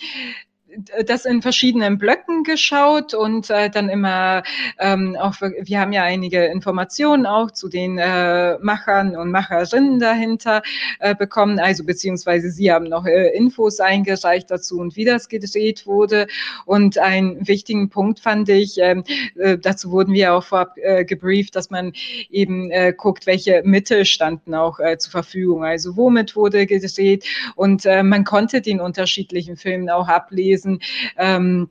das 1.06 1.25
in 1.25 1.42
verschiedenen 1.42 1.99
Blöcken 1.99 2.42
geschaut 2.42 3.14
und 3.14 3.50
äh, 3.50 3.71
dann 3.71 3.88
immer 3.88 4.42
ähm, 4.78 5.16
auch, 5.18 5.35
wir 5.40 5.80
haben 5.80 5.92
ja 5.92 6.02
einige 6.02 6.45
Informationen 6.47 7.26
auch 7.26 7.50
zu 7.50 7.68
den 7.68 7.99
äh, 7.99 8.59
Machern 8.59 9.16
und 9.16 9.30
Macherinnen 9.30 9.99
dahinter 9.99 10.62
äh, 11.00 11.14
bekommen, 11.14 11.59
also 11.59 11.85
beziehungsweise 11.85 12.50
sie 12.50 12.71
haben 12.73 12.88
noch 12.88 13.06
äh, 13.06 13.28
Infos 13.37 13.80
eingereicht 13.80 14.50
dazu 14.50 14.78
und 14.80 14.97
wie 14.97 15.04
das 15.04 15.28
gedreht 15.28 15.87
wurde. 15.87 16.26
Und 16.64 16.99
einen 16.99 17.47
wichtigen 17.47 17.88
Punkt 17.88 18.21
fand 18.21 18.49
ich, 18.49 18.78
ähm, 18.78 19.04
äh, 19.37 19.59
dazu 19.59 19.90
wurden 19.90 20.12
wir 20.12 20.35
auch 20.35 20.45
vorab 20.45 20.76
äh, 20.76 21.04
gebrieft, 21.04 21.56
dass 21.56 21.71
man 21.71 21.92
eben 22.30 22.71
äh, 22.71 22.92
guckt, 22.97 23.26
welche 23.26 23.62
Mittel 23.64 24.04
standen 24.04 24.54
auch 24.54 24.78
äh, 24.80 24.99
zur 24.99 25.12
Verfügung, 25.12 25.64
also 25.64 25.97
womit 25.97 26.37
wurde 26.37 26.66
gedreht? 26.66 27.25
Und 27.54 27.87
äh, 27.87 28.02
man 28.02 28.25
konnte 28.25 28.61
den 28.61 28.80
unterschiedlichen 28.80 29.56
Filmen 29.56 29.90
auch 29.90 30.09
ablesen, 30.09 30.65
gewesen. 30.66 30.80
Ähm, 31.16 31.68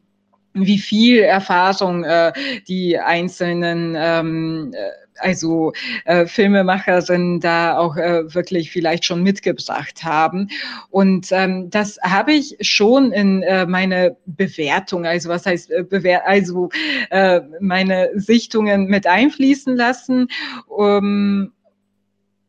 wie 0.57 0.79
viel 0.79 1.19
Erfahrung 1.19 2.05
äh, 2.05 2.31
die 2.67 2.97
einzelnen 2.97 3.93
ähm, 3.97 4.71
äh, 4.73 4.89
also 5.19 5.71
äh, 6.03 6.25
Filmemacherinnen 6.25 7.39
da 7.39 7.77
auch 7.77 7.95
äh, 7.95 8.33
wirklich 8.33 8.71
vielleicht 8.71 9.05
schon 9.05 9.23
mitgebracht 9.23 10.03
haben. 10.03 10.49
Und 10.89 11.27
ähm, 11.31 11.69
das 11.69 11.97
habe 12.03 12.33
ich 12.33 12.57
schon 12.61 13.13
in 13.13 13.41
äh, 13.43 13.65
meine 13.65 14.17
Bewertung, 14.25 15.05
also 15.05 15.29
was 15.29 15.45
heißt 15.45 15.71
äh, 15.71 15.83
Bewer 15.83 16.27
also 16.27 16.69
äh, 17.11 17.41
meine 17.61 18.09
Sichtungen 18.15 18.87
mit 18.87 19.07
einfließen 19.07 19.75
lassen. 19.75 20.27
Um, 20.67 21.53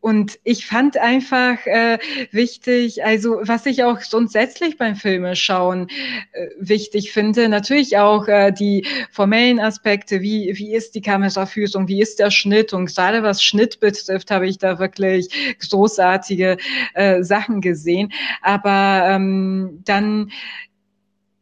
und 0.07 0.39
ich 0.45 0.67
fand 0.67 0.99
einfach 0.99 1.67
äh, 1.67 1.99
wichtig, 2.31 3.05
also 3.05 3.41
was 3.43 3.67
ich 3.67 3.83
auch 3.83 3.99
grundsätzlich 3.99 4.79
beim 4.79 4.95
Filme 4.95 5.35
schauen 5.35 5.89
äh, 6.31 6.47
wichtig 6.61 7.11
finde, 7.11 7.49
natürlich 7.49 7.99
auch 7.99 8.29
äh, 8.29 8.53
die 8.53 8.87
formellen 9.11 9.59
Aspekte, 9.59 10.21
wie, 10.21 10.53
wie 10.59 10.73
ist 10.77 10.95
die 10.95 11.01
Kameraführung, 11.01 11.89
wie 11.89 12.01
ist 12.01 12.21
der 12.21 12.31
Schnitt 12.31 12.73
und 12.73 12.87
gerade 12.87 13.25
was 13.25 13.43
Schnitt 13.43 13.81
betrifft, 13.81 14.31
habe 14.31 14.47
ich 14.47 14.59
da 14.59 14.79
wirklich 14.79 15.29
großartige 15.69 16.57
äh, 16.95 17.25
Sachen 17.25 17.61
gesehen. 17.61 18.13
Aber 18.43 19.09
ähm, 19.09 19.83
dann 19.85 20.31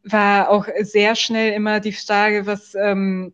war 0.03 0.49
auch 0.49 0.65
sehr 0.81 1.15
schnell 1.15 1.53
immer 1.53 1.79
die 1.79 1.93
Frage, 1.93 2.47
was 2.47 2.73
ähm, 2.73 3.31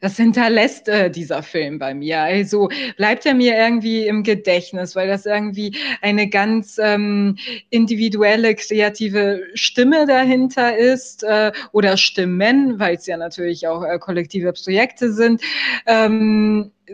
das 0.00 0.16
hinterlässt 0.16 0.88
äh, 0.88 1.10
dieser 1.10 1.42
Film 1.42 1.78
bei 1.78 1.94
mir. 1.94 2.20
Also 2.20 2.68
bleibt 2.96 3.26
er 3.26 3.34
mir 3.34 3.56
irgendwie 3.56 4.06
im 4.06 4.22
Gedächtnis, 4.22 4.94
weil 4.94 5.08
das 5.08 5.26
irgendwie 5.26 5.76
eine 6.00 6.28
ganz 6.28 6.78
ähm, 6.82 7.36
individuelle, 7.70 8.54
kreative 8.54 9.42
Stimme 9.54 10.06
dahinter 10.06 10.76
ist 10.76 11.22
äh, 11.24 11.52
oder 11.72 11.96
Stimmen, 11.96 12.78
weil 12.78 12.96
es 12.96 13.06
ja 13.06 13.16
natürlich 13.16 13.66
auch 13.66 13.82
äh, 13.84 13.98
kollektive 13.98 14.52
Projekte 14.52 15.12
sind. 15.12 15.42
Ähm, 15.86 16.72
äh, 16.86 16.92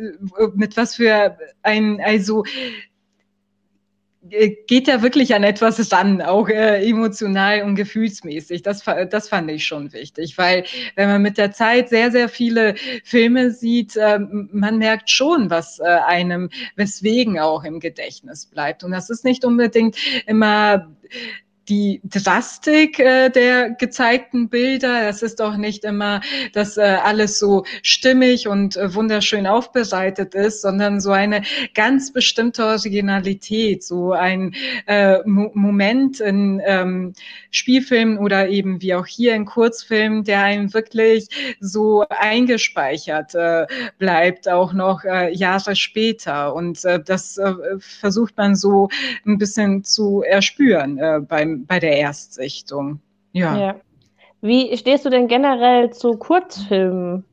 mit 0.55 0.77
was 0.77 0.97
für 0.97 1.37
ein, 1.63 2.01
also 2.01 2.45
geht 4.29 4.89
ja 4.89 5.03
wirklich 5.03 5.35
an 5.35 5.45
etwas 5.45 5.93
ran, 5.93 6.23
auch 6.23 6.49
äh, 6.49 6.89
emotional 6.89 7.63
und 7.63 7.75
gefühlsmäßig. 7.75 8.63
Das, 8.63 8.83
das 9.11 9.29
fand 9.29 9.51
ich 9.51 9.67
schon 9.67 9.93
wichtig, 9.93 10.39
weil 10.39 10.65
wenn 10.97 11.09
man 11.09 11.23
mit 11.23 11.37
der 11.37 11.53
Zeit 11.53 11.91
sehr, 11.91 12.11
sehr 12.11 12.29
viele 12.29 12.75
Filme 13.05 13.51
sieht, 13.51 13.97
äh, 13.97 14.19
man 14.19 14.79
merkt 14.79 15.11
schon, 15.11 15.51
was 15.51 15.79
äh, 15.79 15.85
einem 15.85 16.49
weswegen 16.77 17.39
auch 17.39 17.65
im 17.65 17.81
Gedächtnis 17.81 18.47
bleibt. 18.47 18.83
Und 18.83 18.93
das 18.93 19.11
ist 19.11 19.25
nicht 19.25 19.45
unbedingt 19.45 19.97
immer 20.27 20.95
die 21.69 22.01
Drastik 22.05 22.99
äh, 22.99 23.31
der 23.31 23.71
gezeigten 23.71 24.49
Bilder. 24.49 25.09
Es 25.09 25.23
ist 25.23 25.41
auch 25.41 25.57
nicht 25.57 25.85
immer, 25.85 26.21
dass 26.53 26.77
äh, 26.77 26.83
alles 26.83 27.39
so 27.39 27.65
stimmig 27.83 28.49
und 28.49 28.77
äh, 28.77 28.95
wunderschön 28.95 29.47
aufbereitet 29.47 30.35
ist, 30.35 30.63
sondern 30.63 31.01
so 31.01 31.11
eine 31.13 31.43
ganz 31.75 32.13
bestimmte 32.13 32.65
Originalität, 32.65 33.83
so 33.83 34.13
ein 34.13 34.55
äh, 34.87 35.19
Mo 35.25 35.51
Moment 35.55 36.21
in 36.21 36.61
ähm, 36.65 37.15
Spielfilmen 37.51 38.19
oder 38.19 38.49
eben 38.49 38.83
wie 38.83 38.95
auch 38.95 39.07
hier 39.07 39.35
in 39.35 39.45
Kurzfilmen, 39.45 40.25
der 40.25 40.43
einem 40.43 40.75
wirklich 40.75 41.29
so 41.61 42.05
eingespeichert 42.09 43.35
äh, 43.35 43.67
bleibt, 43.99 44.49
auch 44.49 44.73
noch 44.73 45.05
äh, 45.05 45.33
Jahre 45.33 45.77
später. 45.77 46.55
Und 46.55 46.85
äh, 46.85 47.01
das 47.03 47.39
äh, 47.39 47.53
versucht 47.79 48.37
man 48.37 48.57
so 48.57 48.89
ein 49.27 49.39
bisschen 49.39 49.85
zu 49.85 50.23
erspüren 50.23 50.99
äh, 50.99 51.21
beim 51.21 51.54
bei 51.55 51.81
der 51.81 51.97
Erstsichtung. 51.97 53.01
Ja. 53.33 53.59
ja. 53.59 53.77
Wie 54.41 54.77
stehst 54.77 55.05
du 55.05 55.11
denn 55.11 55.27
generell 55.27 55.91
zu 55.91 56.17
Kurzfilmen? 56.19 57.25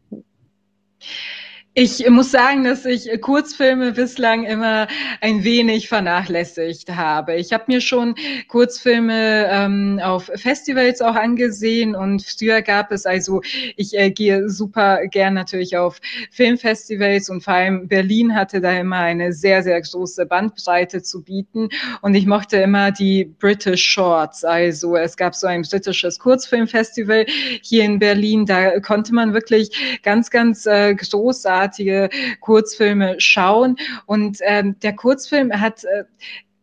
Ich 1.74 2.06
muss 2.10 2.32
sagen, 2.32 2.66
dass 2.66 2.84
ich 2.84 3.10
Kurzfilme 3.22 3.94
bislang 3.94 4.44
immer 4.44 4.88
ein 5.22 5.46
wenig 5.46 5.88
vernachlässigt 5.88 6.90
habe. 6.90 7.36
Ich 7.36 7.54
habe 7.54 7.63
mir 7.68 7.80
schon 7.80 8.16
Kurzfilme 8.50 9.48
ähm, 9.50 9.98
auf 10.04 10.30
Festivals 10.36 11.01
auch 11.01 11.16
angesehen 11.16 11.96
und 11.96 12.24
früher 12.24 12.62
gab 12.62 12.92
es 12.92 13.06
also, 13.06 13.40
ich 13.78 13.98
äh, 13.98 14.12
gehe 14.12 14.50
super 14.50 15.08
gern 15.08 15.34
natürlich 15.34 15.78
auf 15.78 16.01
Filmfestivals 16.32 17.30
und 17.30 17.42
vor 17.42 17.54
allem 17.54 17.88
Berlin 17.88 18.36
hatte 18.36 18.60
da 18.60 18.78
immer 18.78 18.98
eine 18.98 19.32
sehr, 19.32 19.63
sehr 19.63 19.80
große 19.80 20.25
Bandbreite 20.25 21.01
zu 21.01 21.24
bieten 21.24 21.70
und 22.01 22.16
ich 22.16 22.25
mochte 22.25 22.58
immer 22.58 22.92
die 22.92 23.24
British 23.40 23.86
Shorts. 23.86 24.44
Also 24.44 24.98
es 24.98 25.16
gab 25.16 25.36
so 25.36 25.48
ein 25.48 25.62
britisches 25.62 26.20
Kurzfilmfestival 26.20 27.25
hier 27.62 27.86
in 27.86 27.98
Berlin, 27.98 28.46
da 28.46 28.82
konnte 28.82 29.13
man 29.13 29.34
wirklich 29.34 30.01
ganz, 30.04 30.30
ganz 30.30 30.66
äh, 30.66 30.96
großartig 30.96 31.61
großartige 31.62 32.10
Kurzfilme 32.39 33.15
schauen. 33.20 33.75
Und 34.06 34.39
ähm, 34.41 34.75
der 34.82 34.96
Kurzfilm 34.96 35.51
hat 35.60 35.84
äh, 35.84 36.03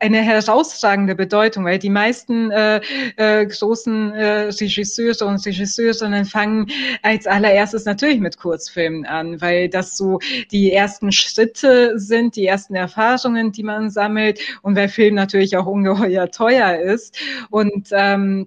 eine 0.00 0.18
herausragende 0.18 1.16
Bedeutung, 1.16 1.64
weil 1.64 1.80
die 1.80 1.90
meisten 1.90 2.52
äh, 2.52 2.80
äh, 3.16 3.44
großen 3.46 4.12
äh, 4.12 4.42
Regisseure 4.44 5.26
und 5.26 5.44
Regisseurinnen 5.44 6.24
fangen 6.24 6.70
als 7.02 7.26
allererstes 7.26 7.84
natürlich 7.84 8.20
mit 8.20 8.38
Kurzfilmen 8.38 9.06
an, 9.06 9.40
weil 9.40 9.68
das 9.68 9.96
so 9.96 10.20
die 10.52 10.72
ersten 10.72 11.10
Schritte 11.10 11.98
sind, 11.98 12.36
die 12.36 12.46
ersten 12.46 12.76
Erfahrungen, 12.76 13.50
die 13.50 13.64
man 13.64 13.90
sammelt 13.90 14.38
und 14.62 14.76
weil 14.76 14.88
Film 14.88 15.16
natürlich 15.16 15.56
auch 15.56 15.66
ungeheuer 15.66 16.30
teuer 16.30 16.78
ist 16.78 17.18
und 17.50 17.88
ähm, 17.90 18.46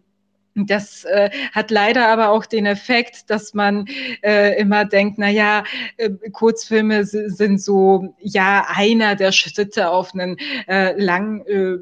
das 0.56 1.06
äh, 1.06 1.30
hat 1.52 1.72
leider 1.72 2.08
aber 2.08 2.30
auch 2.30 2.46
den 2.46 2.66
Effekt, 2.66 3.30
dass 3.30 3.54
man 3.54 3.86
äh, 4.22 4.60
immer 4.60 4.86
denkt, 4.86 5.18
na 5.18 5.30
ja, 5.30 5.64
äh, 5.98 6.10
Kurzfilme 6.32 7.06
sind 7.06 7.62
so 7.62 8.16
ja 8.20 8.66
einer 8.70 9.16
der 9.16 9.32
Schritte 9.32 9.90
auf 9.90 10.14
einen 10.14 10.38
äh, 10.68 11.00
lang 11.02 11.46
äh, 11.46 11.78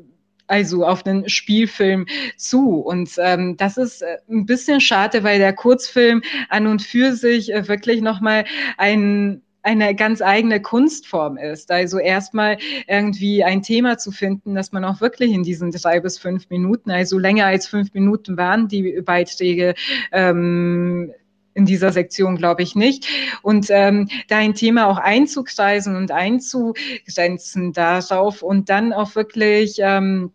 also 0.50 0.84
auf 0.84 1.06
einen 1.06 1.30
Spielfilm 1.30 2.08
zu. 2.36 2.80
Und 2.80 3.12
ähm, 3.20 3.56
das 3.58 3.78
ist 3.78 4.02
äh, 4.02 4.18
ein 4.30 4.46
bisschen 4.46 4.82
schade, 4.82 5.24
weil 5.24 5.38
der 5.38 5.54
Kurzfilm 5.54 6.24
an 6.50 6.68
und 6.68 6.82
für 6.82 7.14
sich 7.14 7.54
äh, 7.54 7.68
wirklich 7.68 8.02
nochmal 8.02 8.46
ein 8.78 9.44
eine 9.70 9.94
ganz 9.94 10.22
eigene 10.22 10.62
Kunstform 10.62 11.38
ist. 11.38 11.70
Also 11.70 12.00
erstmal 12.00 12.58
irgendwie 12.88 13.44
ein 13.44 13.62
Thema 13.62 14.00
zu 14.00 14.12
finden, 14.12 14.56
dass 14.56 14.72
man 14.72 14.84
auch 14.84 15.00
wirklich 15.00 15.32
in 15.32 15.44
diesen 15.44 15.70
drei 15.72 16.00
bis 16.00 16.18
fünf 16.18 16.50
Minuten, 16.50 16.90
also 16.90 17.20
länger 17.20 17.46
als 17.46 17.68
fünf 17.68 17.94
Minuten 17.94 18.36
waren 18.36 18.68
die 18.68 19.00
Beiträge, 19.06 19.76
ähm, 20.12 21.12
in 21.54 21.66
dieser 21.66 21.92
Sektion 21.92 22.36
glaube 22.38 22.64
ich 22.64 22.76
nicht. 22.76 23.06
Und 23.44 23.68
ähm, 23.70 24.10
da 24.28 24.38
ein 24.38 24.56
Thema 24.56 24.88
auch 24.88 24.98
einzukreisen 24.98 25.96
und 25.96 26.12
einzugrenzen 26.12 27.74
darauf 27.74 28.42
und 28.42 28.70
dann 28.70 28.92
auch 28.92 29.14
wirklich 29.16 29.76
ähm, 29.80 30.32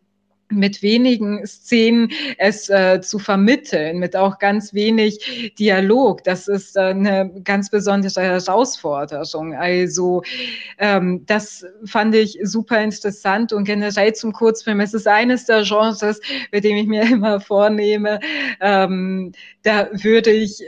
mit 0.50 0.82
wenigen 0.82 1.46
Szenen 1.46 2.10
es 2.38 2.68
äh, 2.68 3.00
zu 3.00 3.18
vermitteln, 3.18 3.98
mit 3.98 4.16
auch 4.16 4.38
ganz 4.38 4.74
wenig 4.74 5.54
Dialog. 5.58 6.22
Das 6.24 6.48
ist 6.48 6.76
äh, 6.76 6.80
eine 6.80 7.30
ganz 7.44 7.70
besondere 7.70 8.20
Herausforderung. 8.20 9.54
Also 9.54 10.22
ähm, 10.78 11.24
das 11.26 11.64
fand 11.84 12.14
ich 12.14 12.38
super 12.42 12.82
interessant 12.82 13.52
und 13.52 13.64
generell 13.64 14.14
zum 14.14 14.32
Kurzfilm. 14.32 14.80
Es 14.80 14.94
ist 14.94 15.08
eines 15.08 15.46
der 15.46 15.62
Genres, 15.62 16.20
bei 16.52 16.60
dem 16.60 16.76
ich 16.76 16.86
mir 16.86 17.02
immer 17.10 17.40
vornehme, 17.40 18.20
ähm, 18.60 19.32
da 19.62 19.88
würde 19.92 20.30
ich 20.30 20.62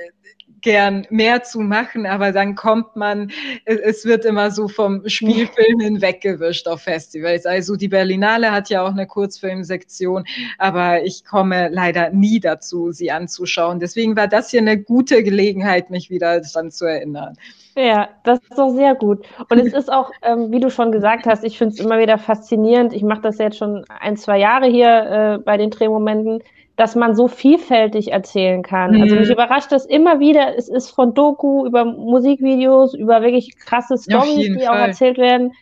gern 0.66 1.06
mehr 1.10 1.44
zu 1.44 1.60
machen, 1.60 2.06
aber 2.06 2.32
dann 2.32 2.56
kommt 2.56 2.96
man, 2.96 3.30
es 3.66 4.04
wird 4.04 4.24
immer 4.24 4.50
so 4.50 4.66
vom 4.66 5.08
Spielfilm 5.08 5.78
hinweggewischt 5.78 6.66
auf 6.66 6.80
Festivals. 6.80 7.46
Also 7.46 7.76
die 7.76 7.86
Berlinale 7.86 8.50
hat 8.50 8.68
ja 8.68 8.82
auch 8.82 8.90
eine 8.90 9.06
Kurzfilmsektion, 9.06 10.24
aber 10.58 11.04
ich 11.04 11.24
komme 11.24 11.68
leider 11.68 12.10
nie 12.10 12.40
dazu, 12.40 12.90
sie 12.90 13.12
anzuschauen. 13.12 13.78
Deswegen 13.78 14.16
war 14.16 14.26
das 14.26 14.50
hier 14.50 14.58
eine 14.58 14.76
gute 14.76 15.22
Gelegenheit, 15.22 15.90
mich 15.90 16.10
wieder 16.10 16.40
daran 16.40 16.72
zu 16.72 16.86
erinnern. 16.86 17.36
Ja, 17.76 18.08
das 18.24 18.40
ist 18.40 18.58
doch 18.58 18.70
sehr 18.70 18.96
gut. 18.96 19.24
Und 19.48 19.58
es 19.60 19.72
ist 19.72 19.92
auch, 19.92 20.10
ähm, 20.22 20.50
wie 20.50 20.58
du 20.58 20.68
schon 20.68 20.90
gesagt 20.90 21.26
hast, 21.26 21.44
ich 21.44 21.58
finde 21.58 21.74
es 21.74 21.80
immer 21.80 22.00
wieder 22.00 22.18
faszinierend. 22.18 22.92
Ich 22.92 23.04
mache 23.04 23.20
das 23.20 23.38
jetzt 23.38 23.58
schon 23.58 23.84
ein, 24.00 24.16
zwei 24.16 24.40
Jahre 24.40 24.66
hier 24.66 24.88
äh, 24.88 25.38
bei 25.38 25.58
den 25.58 25.70
Drehmomenten, 25.70 26.42
dass 26.76 26.94
man 26.94 27.14
so 27.14 27.26
vielfältig 27.26 28.12
erzählen 28.12 28.62
kann. 28.62 28.92
Mhm. 28.92 29.02
Also 29.02 29.16
mich 29.16 29.30
überrascht 29.30 29.72
das 29.72 29.86
immer 29.86 30.20
wieder. 30.20 30.56
Es 30.56 30.68
ist 30.68 30.90
von 30.90 31.14
Doku 31.14 31.66
über 31.66 31.84
Musikvideos, 31.84 32.94
über 32.94 33.22
wirklich 33.22 33.56
krasse 33.56 33.96
Storys, 33.96 34.36
die 34.36 34.60
Fall. 34.60 34.68
auch 34.68 34.86
erzählt 34.86 35.18
werden. 35.18 35.52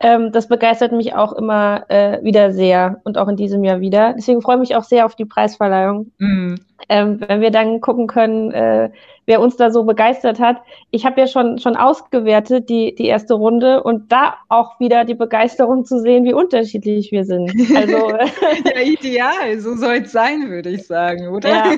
Ähm, 0.00 0.30
das 0.30 0.46
begeistert 0.46 0.92
mich 0.92 1.14
auch 1.14 1.32
immer 1.32 1.84
äh, 1.88 2.22
wieder 2.22 2.52
sehr 2.52 3.00
und 3.04 3.18
auch 3.18 3.28
in 3.28 3.36
diesem 3.36 3.64
Jahr 3.64 3.80
wieder. 3.80 4.14
Deswegen 4.16 4.42
freue 4.42 4.56
ich 4.56 4.60
mich 4.60 4.76
auch 4.76 4.84
sehr 4.84 5.06
auf 5.06 5.16
die 5.16 5.24
Preisverleihung. 5.24 6.12
Mhm. 6.18 6.60
Ähm, 6.88 7.20
wenn 7.26 7.40
wir 7.40 7.50
dann 7.50 7.80
gucken 7.80 8.06
können, 8.06 8.52
äh, 8.52 8.90
wer 9.26 9.40
uns 9.42 9.56
da 9.56 9.70
so 9.70 9.84
begeistert 9.84 10.40
hat. 10.40 10.56
Ich 10.90 11.04
habe 11.04 11.20
ja 11.20 11.26
schon, 11.26 11.58
schon 11.58 11.76
ausgewertet, 11.76 12.70
die, 12.70 12.94
die 12.94 13.06
erste 13.06 13.34
Runde, 13.34 13.82
und 13.82 14.10
da 14.10 14.36
auch 14.48 14.80
wieder 14.80 15.04
die 15.04 15.14
Begeisterung 15.14 15.84
zu 15.84 16.00
sehen, 16.00 16.24
wie 16.24 16.32
unterschiedlich 16.32 17.12
wir 17.12 17.24
sind. 17.24 17.50
Also, 17.76 18.10
ja, 18.74 18.80
ideal, 18.80 19.58
so 19.58 19.74
soll 19.74 19.96
es 19.96 20.12
sein, 20.12 20.48
würde 20.48 20.70
ich 20.70 20.86
sagen, 20.86 21.28
oder? 21.28 21.48
Ja, 21.50 21.72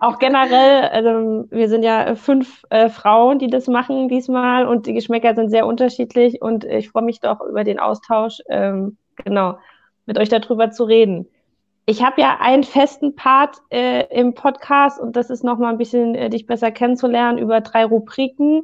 auch 0.00 0.18
generell, 0.18 0.88
also 0.88 1.46
wir 1.50 1.68
sind 1.68 1.84
ja 1.84 2.16
fünf 2.16 2.64
äh, 2.70 2.88
Frauen, 2.88 3.38
die 3.38 3.48
das 3.48 3.68
machen 3.68 4.08
diesmal, 4.08 4.66
und 4.66 4.86
die 4.86 4.94
Geschmäcker 4.94 5.36
sind 5.36 5.50
sehr 5.50 5.66
unterschiedlich, 5.66 6.42
und 6.42 6.64
ich 6.64 6.88
freue 6.88 7.04
mich 7.04 7.20
doch 7.20 7.40
über 7.40 7.62
den 7.62 7.78
Austausch, 7.78 8.40
ähm, 8.48 8.96
genau, 9.24 9.58
mit 10.06 10.18
euch 10.18 10.28
darüber 10.28 10.72
zu 10.72 10.82
reden 10.84 11.28
ich 11.86 12.02
habe 12.02 12.20
ja 12.20 12.40
einen 12.40 12.64
festen 12.64 13.14
Part 13.14 13.58
äh, 13.70 14.06
im 14.08 14.34
Podcast 14.34 15.00
und 15.00 15.14
das 15.14 15.30
ist 15.30 15.44
nochmal 15.44 15.72
ein 15.72 15.78
bisschen 15.78 16.16
äh, 16.16 16.28
dich 16.28 16.46
besser 16.46 16.72
kennenzulernen 16.72 17.38
über 17.38 17.60
drei 17.60 17.84
Rubriken. 17.84 18.62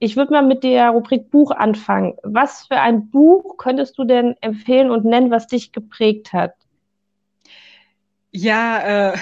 Ich 0.00 0.16
würde 0.16 0.32
mal 0.32 0.44
mit 0.44 0.64
der 0.64 0.90
Rubrik 0.90 1.30
Buch 1.30 1.52
anfangen. 1.52 2.14
Was 2.24 2.66
für 2.66 2.80
ein 2.80 3.10
Buch 3.10 3.56
könntest 3.58 3.96
du 3.96 4.04
denn 4.04 4.34
empfehlen 4.40 4.90
und 4.90 5.04
nennen, 5.04 5.30
was 5.30 5.46
dich 5.46 5.70
geprägt 5.70 6.32
hat? 6.32 6.54
Ja, 8.32 9.12
äh, 9.12 9.18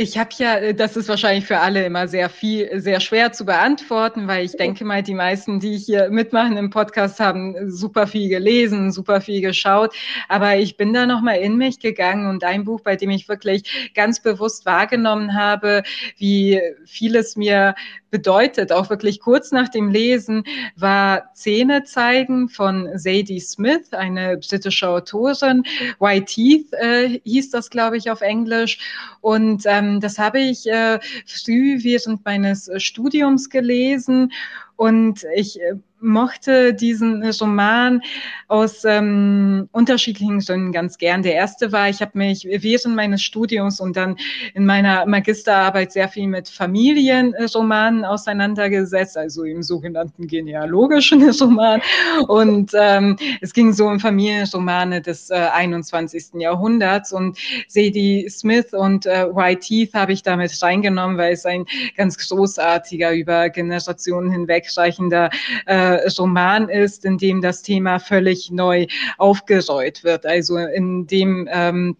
Ich 0.00 0.16
habe 0.16 0.30
ja, 0.38 0.58
äh, 0.58 0.74
das 0.74 0.96
ist 0.96 1.08
wahrscheinlich 1.08 1.44
für 1.44 1.58
alle 1.58 1.84
immer 1.84 2.06
sehr 2.06 2.30
viel, 2.30 2.80
sehr 2.80 3.00
schwer 3.00 3.32
zu 3.32 3.44
beantworten, 3.44 4.28
weil 4.28 4.44
ich 4.44 4.52
denke 4.52 4.84
mal, 4.84 5.02
die 5.02 5.12
meisten, 5.12 5.58
die 5.58 5.76
hier 5.76 6.08
mitmachen 6.08 6.56
im 6.56 6.70
Podcast, 6.70 7.18
haben 7.18 7.68
super 7.68 8.06
viel 8.06 8.28
gelesen, 8.28 8.92
super 8.92 9.20
viel 9.20 9.40
geschaut. 9.40 9.92
Aber 10.28 10.56
ich 10.56 10.76
bin 10.76 10.92
da 10.92 11.04
nochmal 11.04 11.38
in 11.38 11.56
mich 11.56 11.80
gegangen 11.80 12.28
und 12.30 12.44
ein 12.44 12.64
Buch, 12.64 12.80
bei 12.80 12.94
dem 12.94 13.10
ich 13.10 13.28
wirklich 13.28 13.90
ganz 13.96 14.22
bewusst 14.22 14.66
wahrgenommen 14.66 15.34
habe, 15.34 15.82
wie 16.16 16.60
vieles 16.84 17.34
mir 17.34 17.74
bedeutet, 18.10 18.72
auch 18.72 18.90
wirklich 18.90 19.20
kurz 19.20 19.52
nach 19.52 19.68
dem 19.68 19.90
Lesen, 19.90 20.44
war 20.76 21.32
Zähne 21.34 21.84
zeigen 21.84 22.48
von 22.48 22.88
Sadie 22.94 23.40
Smith, 23.40 23.92
eine 23.92 24.38
britische 24.38 24.88
Autorin. 24.88 25.64
White 25.98 26.26
Teeth 26.26 26.72
äh, 26.74 27.20
hieß 27.24 27.50
das, 27.50 27.68
glaube 27.68 27.96
ich, 27.96 28.10
auf 28.10 28.20
Englisch. 28.20 28.78
Und 29.20 29.64
ähm, 29.66 29.87
das 30.00 30.18
habe 30.18 30.40
ich 30.40 30.66
äh, 30.66 30.98
früh 31.26 31.82
während 31.82 32.24
meines 32.24 32.70
Studiums 32.76 33.50
gelesen. 33.50 34.32
Und 34.76 35.24
ich 35.34 35.60
äh, 35.60 35.74
mochte 36.00 36.74
diesen 36.74 37.22
Roman 37.40 38.00
aus 38.46 38.84
ähm, 38.84 39.68
unterschiedlichen 39.72 40.40
Gründen 40.40 40.72
ganz 40.72 40.98
gern. 40.98 41.22
Der 41.22 41.34
erste 41.34 41.72
war, 41.72 41.88
ich 41.88 42.00
habe 42.00 42.12
mich 42.14 42.46
während 42.50 42.96
meines 42.96 43.22
Studiums 43.22 43.80
und 43.80 43.96
dann 43.96 44.16
in 44.54 44.64
meiner 44.64 45.04
Magisterarbeit 45.06 45.92
sehr 45.92 46.08
viel 46.08 46.26
mit 46.26 46.48
Familienromanen 46.48 48.04
auseinandergesetzt, 48.04 49.16
also 49.16 49.44
im 49.44 49.62
sogenannten 49.62 50.26
genealogischen 50.26 51.28
Roman. 51.40 51.82
Und 52.26 52.72
ähm, 52.74 53.16
es 53.40 53.52
ging 53.52 53.72
so 53.72 53.86
um 53.86 54.00
Familienromane 54.00 55.02
des 55.02 55.30
äh, 55.30 55.34
21. 55.52 56.34
Jahrhunderts. 56.34 57.12
Und 57.12 57.38
Sadie 57.66 58.28
Smith 58.30 58.72
und 58.72 59.06
äh, 59.06 59.26
White 59.34 59.60
Teeth 59.60 59.94
habe 59.94 60.12
ich 60.12 60.22
damit 60.22 60.62
reingenommen, 60.62 61.18
weil 61.18 61.32
es 61.32 61.44
ein 61.44 61.66
ganz 61.96 62.16
großartiger, 62.28 63.12
über 63.12 63.50
Generationen 63.50 64.30
hinwegreichender 64.30 65.30
äh, 65.66 65.87
Roman 66.18 66.68
ist, 66.68 67.04
in 67.04 67.18
dem 67.18 67.40
das 67.40 67.62
Thema 67.62 67.98
völlig 67.98 68.50
neu 68.50 68.86
aufgerollt 69.16 70.04
wird. 70.04 70.26
Also 70.26 70.56
in 70.56 71.06
dem 71.06 71.48
ähm, 71.50 71.96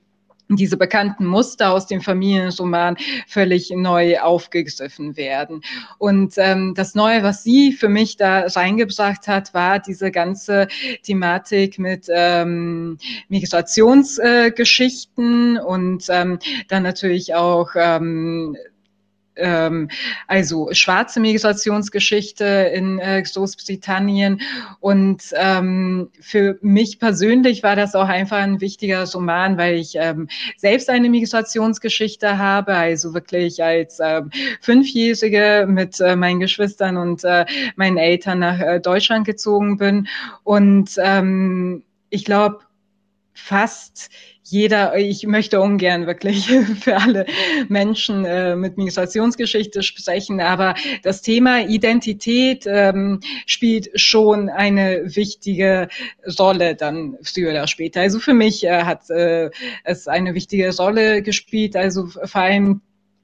diese 0.48 0.76
bekannten 0.76 1.26
Muster 1.26 1.72
aus 1.72 1.86
dem 1.86 2.00
Familienroman 2.00 2.96
völlig 3.26 3.70
neu 3.70 4.18
aufgegriffen 4.18 5.16
werden. 5.16 5.62
Und 5.98 6.34
ähm, 6.38 6.74
das 6.74 6.94
Neue, 6.94 7.22
was 7.22 7.42
sie 7.42 7.72
für 7.72 7.88
mich 7.88 8.16
da 8.16 8.46
reingebracht 8.46 9.28
hat, 9.28 9.52
war 9.52 9.78
diese 9.78 10.10
ganze 10.10 10.68
Thematik 11.02 11.78
mit 11.78 12.06
ähm, 12.08 12.96
Migrationsgeschichten 13.28 15.56
äh, 15.56 15.60
und 15.60 16.06
ähm, 16.08 16.38
dann 16.68 16.82
natürlich 16.82 17.34
auch 17.34 17.70
ähm, 17.76 18.56
ähm, 19.38 19.88
also 20.26 20.68
schwarze 20.72 21.20
Migrationsgeschichte 21.20 22.44
in 22.74 22.98
äh, 22.98 23.22
Großbritannien. 23.22 24.40
Und 24.80 25.22
ähm, 25.34 26.10
für 26.20 26.58
mich 26.60 26.98
persönlich 26.98 27.62
war 27.62 27.76
das 27.76 27.94
auch 27.94 28.08
einfach 28.08 28.38
ein 28.38 28.60
wichtiger 28.60 29.04
Roman, 29.10 29.56
weil 29.56 29.76
ich 29.76 29.94
ähm, 29.96 30.28
selbst 30.56 30.90
eine 30.90 31.08
Migrationsgeschichte 31.08 32.38
habe, 32.38 32.74
also 32.74 33.14
wirklich 33.14 33.62
als 33.62 33.98
ähm, 34.00 34.30
Fünfjährige 34.60 35.66
mit 35.68 36.00
äh, 36.00 36.16
meinen 36.16 36.40
Geschwistern 36.40 36.96
und 36.96 37.24
äh, 37.24 37.46
meinen 37.76 37.98
Eltern 37.98 38.40
nach 38.40 38.60
äh, 38.60 38.80
Deutschland 38.80 39.26
gezogen 39.26 39.78
bin. 39.78 40.08
Und 40.44 40.90
ähm, 40.98 41.82
ich 42.10 42.24
glaube, 42.24 42.60
fast 43.34 44.10
jeder, 44.50 44.96
ich 44.96 45.26
möchte 45.26 45.60
ungern 45.60 46.06
wirklich 46.06 46.46
für 46.80 46.96
alle 46.96 47.26
Menschen 47.68 48.24
äh, 48.24 48.56
mit 48.56 48.78
Migrationsgeschichte 48.78 49.82
sprechen, 49.82 50.40
aber 50.40 50.74
das 51.02 51.22
Thema 51.22 51.66
Identität 51.66 52.64
ähm, 52.66 53.20
spielt 53.46 53.90
schon 54.00 54.48
eine 54.48 55.02
wichtige 55.04 55.88
Rolle 56.38 56.74
dann 56.74 57.18
früher 57.22 57.50
oder 57.50 57.66
später. 57.66 58.00
Also 58.00 58.18
für 58.18 58.34
mich 58.34 58.64
äh, 58.64 58.82
hat 58.84 59.10
äh, 59.10 59.50
es 59.84 60.08
eine 60.08 60.34
wichtige 60.34 60.74
Rolle 60.76 61.22
gespielt, 61.22 61.76
also 61.76 62.06
vor 62.06 62.40
allem 62.40 62.80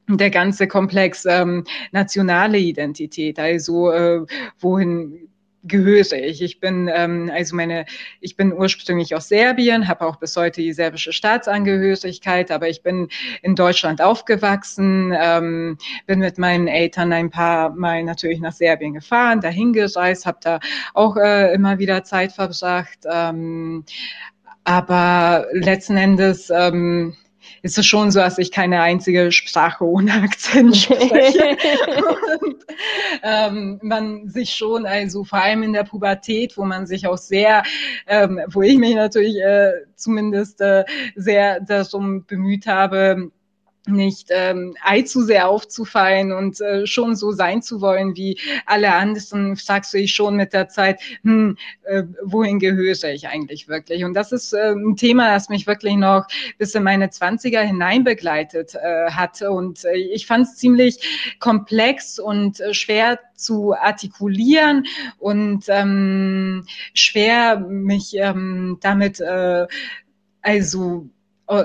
der 0.09 0.31
ganze 0.31 0.69
Komplex 0.69 1.25
ähm, 1.25 1.65
nationale 1.93 2.59
Identität, 2.59 3.39
also 3.39 3.91
äh, 3.91 4.27
wohin 4.59 5.29
gehöre 5.65 6.13
ich. 6.13 6.43
Ich 6.43 6.61
bin 6.61 6.91
ähm, 6.93 7.31
also 7.33 7.57
meine, 7.57 7.87
ich 8.21 8.37
bin 8.37 8.53
ursprünglich 8.53 9.15
aus 9.15 9.29
Serbien, 9.29 9.89
habe 9.89 10.07
auch 10.07 10.17
bis 10.17 10.37
heute 10.37 10.61
die 10.61 10.73
serbische 10.73 11.13
Staatsangehörigkeit, 11.13 12.51
aber 12.51 12.69
ich 12.69 12.83
bin 12.83 13.09
in 13.43 13.55
Deutschland 13.55 14.01
aufgewachsen, 14.03 15.15
ähm, 15.19 15.79
bin 16.07 16.21
mit 16.21 16.39
meinen 16.39 16.69
Eltern 16.69 17.13
ein 17.13 17.31
paar 17.31 17.71
Mal 17.71 18.05
natürlich 18.05 18.41
nach 18.41 18.53
Serbien 18.53 18.95
gefahren, 18.95 19.41
dahin 19.41 19.73
gereist, 19.73 20.27
habe 20.27 20.39
da 20.43 20.61
auch 20.93 21.17
äh, 21.17 21.53
immer 21.55 21.79
wieder 21.79 22.05
Zeit 22.05 22.33
verbracht. 22.33 22.99
Ähm, 23.11 23.85
aber 24.65 25.47
letzten 25.53 25.97
Endes 25.97 26.51
ähm, 26.51 27.15
ist 27.65 27.79
es 27.79 27.87
schon 27.87 28.11
so, 28.11 28.21
dass 28.21 28.37
ich 28.37 28.53
keine 28.53 28.83
einzige 28.83 29.33
Sprache 29.33 29.85
ohne 29.85 30.13
Akzent 30.13 30.77
spreche. 30.77 31.57
und 32.43 32.57
ähm, 33.23 33.79
man 33.83 34.29
sich 34.29 34.55
schon, 34.55 34.85
also 34.85 35.25
vor 35.25 35.39
allem 35.39 35.63
in 35.63 35.73
der 35.73 35.85
Pubertät, 35.85 36.59
wo 36.59 36.65
man 36.67 36.87
sich 36.87 37.07
auch 37.07 37.17
sehr, 37.17 37.63
ähm, 38.07 38.39
wo 38.49 38.61
ich 38.61 38.77
mich 38.77 38.95
natürlich 38.95 39.37
äh, 39.39 39.73
zumindest 39.97 40.61
äh, 40.61 40.85
sehr 41.17 41.59
darum 41.61 42.27
bemüht 42.27 42.67
habe, 42.67 43.31
nicht 43.87 44.29
ähm, 44.31 44.77
allzu 44.83 45.23
sehr 45.23 45.49
aufzufallen 45.49 46.33
und 46.33 46.61
äh, 46.61 46.87
schon 46.87 47.17
so 47.17 47.33
sein 47.33 47.63
zu 47.63 47.81
wollen 47.81 48.17
wie 48.17 48.39
alle 48.67 48.95
anderen, 48.95 49.57
sagst 49.57 49.93
du 49.93 49.99
ich 49.99 50.15
schon 50.15 50.37
mit 50.37 50.53
der 50.53 50.69
Zeit, 50.69 51.01
hm, 51.23 51.57
äh, 51.83 52.05
wohin 52.23 52.59
gehöre 52.59 53.05
ich 53.05 53.29
eigentlich 53.29 53.69
wirklich? 53.69 54.05
Und 54.05 54.15
das 54.15 54.33
ist 54.33 54.53
äh, 54.53 54.73
ein 54.73 54.97
Thema, 54.97 55.33
das 55.33 55.49
mich 55.49 55.67
wirklich 55.67 55.97
noch 55.97 56.27
bis 56.59 56.75
in 56.75 56.83
meine 56.83 57.11
Zwanziger 57.11 57.63
hinein 57.63 58.05
begleitet 58.05 58.75
äh, 58.75 59.11
hatte. 59.11 59.51
Und 59.51 59.85
äh, 59.85 59.97
ich 59.97 60.27
fand 60.27 60.47
es 60.47 60.57
ziemlich 60.57 61.37
komplex 61.39 62.19
und 62.19 62.61
äh, 62.61 62.73
schwer 62.73 63.19
zu 63.35 63.75
artikulieren 63.75 64.87
und 65.19 65.65
ähm, 65.69 66.65
schwer 66.95 67.59
mich 67.59 68.15
ähm, 68.15 68.79
damit 68.81 69.21
äh, 69.21 69.67
also 70.43 71.09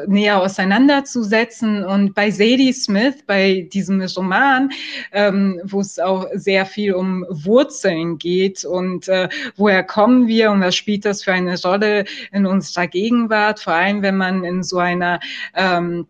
näher 0.07 0.41
auseinanderzusetzen. 0.41 1.83
Und 1.83 2.13
bei 2.13 2.31
Sadie 2.31 2.73
Smith, 2.73 3.15
bei 3.25 3.67
diesem 3.71 4.01
Roman, 4.01 4.69
ähm, 5.11 5.61
wo 5.63 5.79
es 5.81 5.99
auch 5.99 6.25
sehr 6.33 6.65
viel 6.65 6.93
um 6.93 7.25
Wurzeln 7.29 8.17
geht 8.17 8.65
und 8.65 9.07
äh, 9.07 9.29
woher 9.55 9.83
kommen 9.83 10.27
wir 10.27 10.51
und 10.51 10.61
was 10.61 10.75
spielt 10.75 11.05
das 11.05 11.23
für 11.23 11.33
eine 11.33 11.59
Rolle 11.61 12.05
in 12.31 12.45
unserer 12.45 12.87
Gegenwart, 12.87 13.59
vor 13.59 13.73
allem 13.73 14.01
wenn 14.01 14.17
man 14.17 14.43
in 14.43 14.63
so 14.63 14.77
einer 14.77 15.19
ähm, 15.55 16.07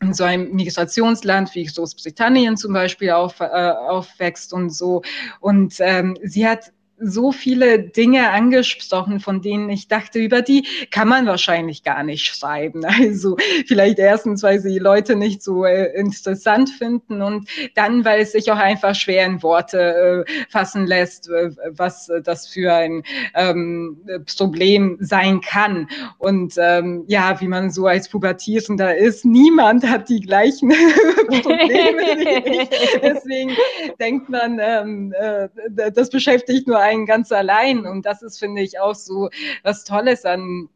in 0.00 0.12
so 0.14 0.24
einem 0.24 0.52
Migrationsland 0.52 1.54
wie 1.54 1.64
Großbritannien 1.64 2.56
zum 2.56 2.72
Beispiel 2.72 3.10
auf, 3.10 3.38
äh, 3.38 3.44
aufwächst 3.44 4.52
und 4.52 4.70
so. 4.70 5.02
Und 5.38 5.76
ähm, 5.78 6.18
sie 6.24 6.46
hat 6.46 6.72
so 7.02 7.32
viele 7.32 7.80
Dinge 7.80 8.30
angesprochen, 8.30 9.20
von 9.20 9.42
denen 9.42 9.68
ich 9.68 9.88
dachte, 9.88 10.18
über 10.18 10.42
die 10.42 10.66
kann 10.90 11.08
man 11.08 11.26
wahrscheinlich 11.26 11.82
gar 11.82 12.02
nicht 12.02 12.24
schreiben. 12.24 12.82
Also 13.02 13.36
vielleicht 13.66 13.98
erstens, 13.98 14.42
weil 14.42 14.60
sie 14.60 14.78
Leute 14.78 15.16
nicht 15.16 15.42
so 15.42 15.64
äh, 15.64 15.92
interessant 15.98 16.70
finden 16.70 17.20
und 17.20 17.48
dann, 17.74 18.04
weil 18.04 18.20
es 18.20 18.32
sich 18.32 18.50
auch 18.52 18.58
einfach 18.58 18.94
schwer 18.94 19.26
in 19.26 19.42
Worte 19.42 20.24
äh, 20.28 20.32
fassen 20.48 20.86
lässt, 20.86 21.28
äh, 21.28 21.50
was 21.70 22.10
das 22.22 22.46
für 22.46 22.72
ein 22.72 23.02
ähm, 23.34 23.98
Problem 24.36 24.98
sein 25.00 25.40
kann. 25.40 25.88
Und 26.18 26.54
ähm, 26.58 27.04
ja, 27.08 27.40
wie 27.40 27.48
man 27.48 27.70
so 27.70 27.86
als 27.86 28.08
Pubertierender 28.08 28.96
ist, 28.96 29.24
niemand 29.24 29.84
hat 29.84 30.08
die 30.08 30.20
gleichen 30.20 30.68
Probleme 31.26 32.02
wie 32.18 32.62
ich. 32.62 32.68
Deswegen 33.02 33.56
denkt 33.98 34.28
man, 34.28 34.60
ähm, 34.62 35.14
äh, 35.18 35.48
das 35.92 36.10
beschäftigt 36.10 36.66
nur 36.66 36.78
einen 36.92 37.06
ganz 37.06 37.32
allein. 37.32 37.86
Und 37.86 38.06
das 38.06 38.22
ist, 38.22 38.38
finde 38.38 38.62
ich, 38.62 38.78
auch 38.80 38.94
so 38.94 39.30
was 39.62 39.84
Tolles 39.84 40.24
an 40.24 40.68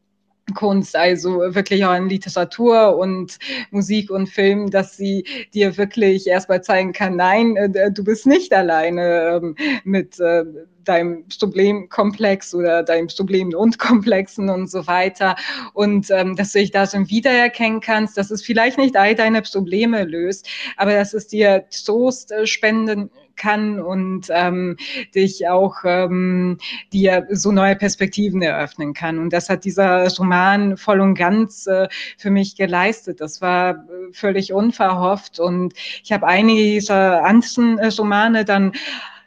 Kunst, 0.55 0.95
also 0.95 1.41
wirklich 1.55 1.85
auch 1.85 1.91
an 1.91 2.09
Literatur 2.09 2.97
und 2.97 3.39
Musik 3.71 4.11
und 4.11 4.29
Film, 4.29 4.71
dass 4.71 4.97
sie 4.97 5.25
dir 5.53 5.77
wirklich 5.77 6.27
erstmal 6.27 6.63
zeigen 6.63 6.93
kann, 6.93 7.17
nein, 7.17 7.57
äh, 7.57 7.91
du 7.91 8.05
bist 8.05 8.27
nicht 8.27 8.53
alleine 8.53 9.41
ähm, 9.43 9.57
mit 9.85 10.21
äh, 10.21 10.45
deinem 10.85 11.25
Problemkomplex 11.29 12.55
oder 12.55 12.85
deinem 12.85 13.09
Problemen 13.09 13.55
und 13.57 13.79
Komplexen 13.81 14.49
und 14.49 14.71
so 14.71 14.87
weiter. 14.87 15.35
Und 15.75 16.11
ähm, 16.11 16.37
dass 16.37 16.53
du 16.53 16.61
dich 16.61 16.71
da 16.71 16.87
so 16.87 16.99
wiedererkennen 17.09 17.81
kannst, 17.81 18.17
dass 18.17 18.31
es 18.31 18.43
vielleicht 18.43 18.79
nicht 18.79 18.97
all 18.97 19.17
deine 19.17 19.43
Probleme 19.43 20.05
löst, 20.05 20.49
aber 20.77 20.95
dass 20.95 21.13
es 21.13 21.27
dir 21.27 21.65
Trost 21.71 22.31
äh, 22.31 22.47
spenden 22.47 23.11
kann 23.37 23.81
und 23.81 24.29
ähm, 24.31 24.77
dich 25.15 25.49
auch 25.49 25.77
ähm, 25.85 26.59
dir 26.93 27.27
so 27.31 27.53
neue 27.53 27.77
Perspektiven 27.77 28.43
eröffnen 28.43 28.95
kann. 28.95 29.19
Und 29.19 29.33
das 29.33 29.49
hat 29.49 29.65
dieser 29.65 30.09
Roman 30.17 30.77
voll 30.77 31.01
und 31.01 31.15
ganz 31.15 31.67
äh, 31.67 31.89
für 32.19 32.31
mich 32.31 32.57
geleistet. 32.57 33.21
Das 33.21 33.41
war 33.41 33.71
äh, 33.71 33.77
völlig 34.13 34.53
unverhofft 34.53 35.39
und 35.41 35.75
ich 36.03 36.13
habe 36.13 36.27
einige 36.27 36.63
dieser 36.63 37.25
anderen 37.25 37.79
äh, 37.79 37.89
Romane 37.89 38.45
dann 38.45 38.73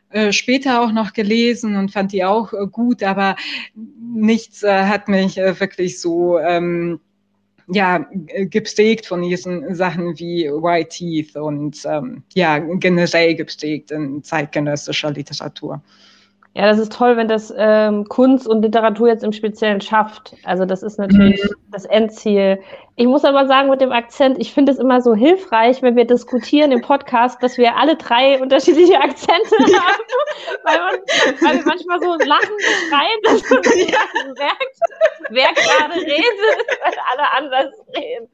äh, 0.10 0.32
später 0.32 0.82
auch 0.82 0.92
noch 0.92 1.14
gelesen 1.14 1.76
und 1.76 1.92
fand 1.92 2.12
die 2.12 2.26
auch 2.26 2.52
gut, 2.72 3.04
aber 3.04 3.36
nichts 3.76 4.64
hat 4.64 5.08
mich 5.08 5.38
wirklich 5.38 6.02
so 6.02 6.40
ähm, 6.40 7.00
ja, 7.72 8.06
geprägt 8.50 9.06
von 9.06 9.22
diesen 9.22 9.76
Sachen 9.76 10.18
wie 10.20 10.46
White 10.46 10.90
Teeth 10.90 11.36
und 11.36 11.82
ähm, 11.86 12.24
ja, 12.34 12.58
generell 12.60 13.36
geprägt 13.36 13.92
in 13.92 14.24
zeitgenössischer 14.24 15.12
Literatur. 15.12 15.82
Ja, 16.60 16.66
das 16.66 16.78
ist 16.78 16.92
toll, 16.92 17.16
wenn 17.16 17.30
das 17.30 17.54
ähm, 17.56 18.04
Kunst 18.10 18.46
und 18.46 18.62
Literatur 18.62 19.08
jetzt 19.08 19.24
im 19.24 19.32
Speziellen 19.32 19.80
schafft. 19.80 20.36
Also 20.44 20.66
das 20.66 20.84
ist 20.84 21.00
natürlich 21.00 21.42
mhm. 21.42 21.56
das 21.72 21.86
Endziel. 21.86 22.60
Ich 22.98 23.06
muss 23.06 23.24
aber 23.24 23.48
sagen, 23.48 23.70
mit 23.70 23.80
dem 23.80 23.94
Akzent, 23.94 24.38
ich 24.40 24.52
finde 24.52 24.74
es 24.74 24.78
immer 24.78 25.00
so 25.00 25.16
hilfreich, 25.16 25.82
wenn 25.82 25.96
wir 25.96 26.04
diskutieren 26.04 26.74
im 26.74 26.82
Podcast, 26.82 27.42
dass 27.42 27.58
wir 27.58 27.78
alle 27.78 27.96
drei 27.96 28.42
unterschiedliche 28.42 29.00
Akzente 29.00 29.56
haben, 29.58 30.04
weil, 30.66 30.80
man, 30.80 30.96
weil 31.40 31.58
wir 31.60 31.66
manchmal 31.66 32.02
so 32.02 32.18
lachen 32.26 32.52
und 32.52 32.90
schreien, 32.90 33.20
dass 33.24 33.50
man 33.50 33.64
ja. 33.88 34.00
merkt, 34.38 34.80
wer 35.30 35.54
gerade 35.54 35.96
redet, 35.96 36.68
weil 36.84 36.94
alle 37.14 37.32
anders 37.38 37.74
reden. 37.96 38.28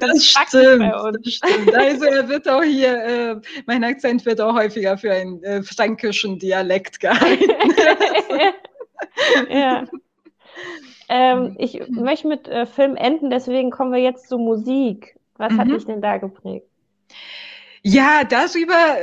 Das, 0.00 0.08
das 0.14 0.26
stimmt, 0.26 0.92
das 1.24 1.34
stimmt. 1.34 1.74
Also 1.74 2.04
er 2.04 2.28
wird 2.28 2.48
auch 2.48 2.62
hier, 2.62 3.04
äh, 3.04 3.36
mein 3.66 3.84
Akzent 3.84 4.24
wird 4.26 4.40
auch 4.40 4.54
häufiger 4.54 4.98
für 4.98 5.12
einen 5.12 5.42
äh, 5.42 5.62
fränkischen 5.62 6.38
Dialekt 6.38 7.00
gehalten. 7.00 7.50
ja. 9.50 9.84
Ähm, 11.08 11.42
mhm. 11.42 11.56
ich 11.58 11.80
möchte 11.88 12.28
mit 12.28 12.48
äh, 12.48 12.66
Film 12.66 12.96
enden, 12.96 13.30
deswegen 13.30 13.70
kommen 13.70 13.92
wir 13.92 14.00
jetzt 14.00 14.28
zur 14.28 14.38
Musik. 14.38 15.16
Was 15.36 15.52
mhm. 15.52 15.58
hat 15.58 15.68
dich 15.68 15.86
denn 15.86 16.02
da 16.02 16.18
geprägt? 16.18 16.66
Ja, 17.82 18.24
darüber 18.24 18.96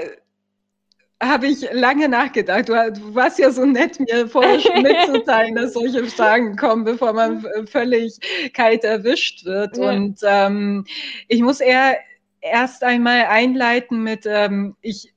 habe 1.21 1.47
ich 1.47 1.67
lange 1.71 2.07
nachgedacht. 2.09 2.69
Du, 2.69 2.73
du, 2.73 3.15
warst 3.15 3.39
ja 3.39 3.51
so 3.51 3.65
nett, 3.65 3.99
mir 3.99 4.27
vorher 4.27 4.59
schon 4.59 4.81
mitzuteilen, 4.83 5.55
dass 5.55 5.73
solche 5.73 6.05
Fragen 6.05 6.55
kommen, 6.55 6.83
bevor 6.83 7.13
man 7.13 7.45
völlig 7.67 8.19
kalt 8.53 8.83
erwischt 8.83 9.45
wird. 9.45 9.77
Ja. 9.77 9.89
Und 9.89 10.19
ähm, 10.23 10.85
ich 11.27 11.41
muss 11.41 11.59
eher 11.59 11.97
erst 12.41 12.83
einmal 12.83 13.25
einleiten 13.25 14.03
mit, 14.03 14.25
ähm, 14.25 14.75
ich 14.81 15.13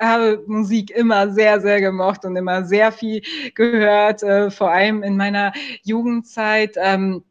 habe 0.00 0.44
Musik 0.46 0.90
immer 0.90 1.30
sehr, 1.30 1.60
sehr 1.60 1.80
gemocht 1.80 2.24
und 2.24 2.36
immer 2.36 2.64
sehr 2.64 2.92
viel 2.92 3.22
gehört, 3.54 4.22
äh, 4.22 4.50
vor 4.50 4.70
allem 4.70 5.02
in 5.02 5.16
meiner 5.16 5.52
Jugendzeit. 5.82 6.76
Ähm, 6.76 7.24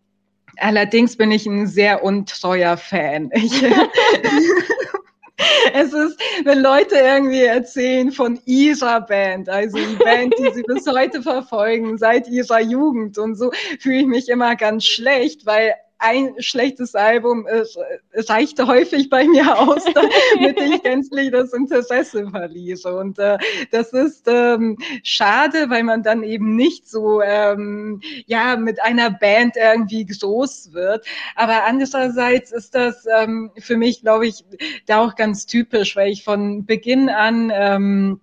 allerdings 0.58 1.16
bin 1.16 1.32
ich 1.32 1.46
ein 1.46 1.68
sehr 1.68 2.04
untreuer 2.04 2.78
Fan. 2.78 3.30
Ich, 3.34 3.64
es 5.78 5.94
ist, 5.94 6.20
wenn 6.44 6.62
Leute 6.62 6.96
irgendwie 6.96 7.44
erzählen 7.44 8.12
von 8.12 8.40
ihrer 8.46 9.02
Band, 9.02 9.50
also 9.50 9.78
die 9.78 9.96
Band, 9.96 10.34
die 10.38 10.52
sie 10.54 10.64
bis 10.64 10.88
heute 10.88 11.22
verfolgen, 11.22 11.98
seit 11.98 12.28
ihrer 12.28 12.62
Jugend 12.62 13.18
und 13.18 13.36
so, 13.36 13.52
fühle 13.80 14.00
ich 14.00 14.08
mich 14.08 14.30
immer 14.30 14.56
ganz 14.56 14.86
schlecht, 14.86 15.46
weil 15.46 15.76
ein 16.00 16.36
schlechtes 16.40 16.96
Album 16.96 17.48
äh, 17.48 17.64
reichte 18.28 18.68
häufig 18.68 19.10
bei 19.10 19.26
mir 19.26 19.58
aus, 19.58 19.84
damit 20.36 20.60
ich 20.60 20.84
gänzlich 20.84 21.32
das 21.32 21.54
Interesse 21.54 22.30
verliere. 22.30 22.98
Und 22.98 23.20
äh, 23.20 23.38
das 23.72 23.94
ist 23.94 24.28
ähm, 24.28 24.78
schade, 25.04 25.70
weil 25.70 25.84
man 25.84 26.04
dann 26.04 26.24
eben 26.24 26.56
nicht 26.56 26.88
so 26.88 27.22
ähm, 27.22 28.02
ja 28.26 28.56
mit 28.58 28.82
einer 28.82 29.10
Band 29.10 29.56
irgendwie 29.56 30.06
groß 30.06 30.74
wird. 30.74 31.06
Aber 31.36 31.66
andererseits 31.66 32.52
ist 32.52 32.76
das 32.76 33.06
ähm, 33.20 33.52
für 33.58 33.78
mich, 33.78 34.02
glaube 34.02 34.28
ich, 34.28 34.44
da 34.86 35.02
auch 35.02 35.16
ganz 35.16 35.46
typisch, 35.46 35.96
weil 35.96 36.12
ich 36.12 36.24
von 36.24 36.66
Beginn 36.66 37.10
an 37.10 37.52
ähm, 37.54 38.22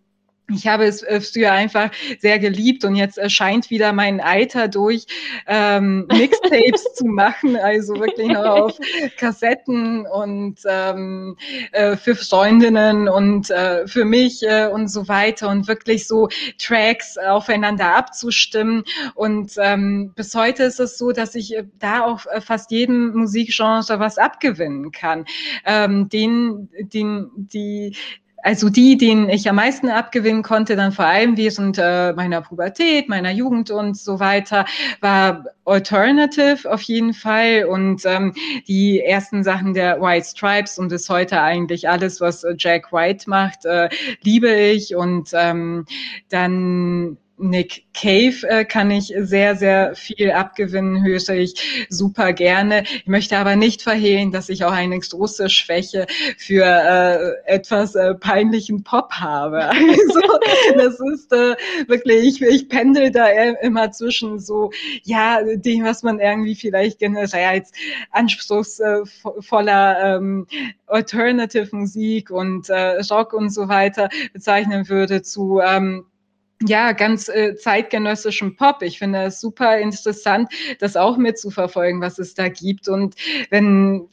ich 0.52 0.66
habe 0.66 0.84
es 0.84 1.02
äh, 1.02 1.20
früher 1.20 1.52
einfach 1.52 1.90
sehr 2.18 2.38
geliebt 2.38 2.84
und 2.84 2.96
jetzt 2.96 3.16
erscheint 3.16 3.70
wieder 3.70 3.92
mein 3.92 4.20
Alter 4.20 4.68
durch, 4.68 5.06
ähm, 5.46 6.06
Mixtapes 6.12 6.94
zu 6.94 7.06
machen, 7.06 7.56
also 7.56 7.94
wirklich 7.94 8.28
noch 8.28 8.44
auf 8.44 8.78
Kassetten 9.16 10.06
und 10.06 10.56
ähm, 10.66 11.36
äh, 11.72 11.96
für 11.96 12.14
Freundinnen 12.14 13.08
und 13.08 13.50
äh, 13.50 13.86
für 13.86 14.04
mich 14.04 14.42
äh, 14.42 14.66
und 14.66 14.88
so 14.88 15.08
weiter 15.08 15.48
und 15.48 15.66
wirklich 15.66 16.06
so 16.06 16.28
Tracks 16.58 17.16
aufeinander 17.16 17.96
abzustimmen. 17.96 18.84
Und 19.14 19.52
ähm, 19.56 20.12
bis 20.14 20.34
heute 20.34 20.64
ist 20.64 20.78
es 20.78 20.98
so, 20.98 21.12
dass 21.12 21.34
ich 21.34 21.56
äh, 21.56 21.64
da 21.78 22.02
auch 22.04 22.26
äh, 22.26 22.42
fast 22.42 22.70
jedem 22.70 23.14
Musikgenre 23.14 23.98
was 23.98 24.18
abgewinnen 24.18 24.92
kann. 24.92 25.24
Ähm, 25.64 26.08
den, 26.10 26.68
den, 26.92 27.30
die, 27.36 27.96
also 28.44 28.68
die, 28.68 28.98
denen 28.98 29.30
ich 29.30 29.48
am 29.48 29.56
meisten 29.56 29.88
abgewinnen 29.88 30.42
konnte, 30.42 30.76
dann 30.76 30.92
vor 30.92 31.06
allem 31.06 31.38
während 31.38 31.78
äh, 31.78 32.12
meiner 32.12 32.42
Pubertät, 32.42 33.08
meiner 33.08 33.30
Jugend 33.30 33.70
und 33.70 33.96
so 33.96 34.20
weiter, 34.20 34.66
war 35.00 35.46
Alternative 35.64 36.70
auf 36.70 36.82
jeden 36.82 37.14
Fall. 37.14 37.64
Und 37.64 38.04
ähm, 38.04 38.34
die 38.68 39.00
ersten 39.00 39.42
Sachen 39.44 39.72
der 39.72 39.98
White 40.00 40.26
Stripes 40.26 40.78
und 40.78 40.88
bis 40.88 41.08
heute 41.08 41.40
eigentlich 41.40 41.88
alles, 41.88 42.20
was 42.20 42.44
äh, 42.44 42.54
Jack 42.58 42.92
White 42.92 43.30
macht, 43.30 43.64
äh, 43.64 43.88
liebe 44.22 44.54
ich. 44.54 44.94
Und 44.94 45.30
ähm, 45.32 45.86
dann 46.28 47.16
Nick 47.36 47.84
Cave 47.94 48.48
äh, 48.48 48.64
kann 48.64 48.90
ich 48.90 49.12
sehr, 49.16 49.56
sehr 49.56 49.94
viel 49.94 50.30
abgewinnen, 50.30 51.04
höre 51.04 51.30
ich 51.30 51.86
super 51.88 52.32
gerne. 52.32 52.84
Ich 52.84 53.06
möchte 53.06 53.36
aber 53.36 53.56
nicht 53.56 53.82
verhehlen, 53.82 54.30
dass 54.30 54.48
ich 54.48 54.64
auch 54.64 54.72
eine 54.72 54.98
große 54.98 55.50
Schwäche 55.50 56.06
für 56.38 56.64
äh, 56.64 57.52
etwas 57.52 57.94
äh, 57.94 58.14
peinlichen 58.14 58.84
Pop 58.84 59.12
habe. 59.12 59.70
Also 60.04 60.20
das 60.76 61.00
ist 61.12 61.32
äh, 61.32 61.56
wirklich, 61.88 62.40
ich, 62.40 62.42
ich 62.42 62.68
pendel 62.68 63.10
da 63.10 63.26
immer 63.62 63.90
zwischen 63.92 64.38
so, 64.38 64.70
ja, 65.02 65.40
dem, 65.42 65.84
was 65.84 66.02
man 66.02 66.20
irgendwie 66.20 66.54
vielleicht 66.54 66.98
generell 66.98 67.46
als 67.46 67.72
anspruchsvoller 68.10 70.16
ähm, 70.16 70.46
Alternative 70.86 71.74
Musik 71.74 72.30
und 72.30 72.68
äh, 72.68 73.00
Rock 73.10 73.32
und 73.32 73.50
so 73.50 73.68
weiter 73.68 74.08
bezeichnen 74.32 74.88
würde, 74.88 75.22
zu 75.22 75.60
ähm, 75.64 76.06
ja, 76.62 76.92
ganz 76.92 77.28
äh, 77.28 77.56
zeitgenössischen 77.56 78.56
Pop. 78.56 78.82
Ich 78.82 78.98
finde 78.98 79.24
es 79.24 79.40
super 79.40 79.78
interessant, 79.78 80.48
das 80.78 80.96
auch 80.96 81.16
mitzuverfolgen, 81.16 82.00
was 82.00 82.18
es 82.18 82.34
da 82.34 82.48
gibt. 82.48 82.88
Und 82.88 83.16
wenn 83.50 84.08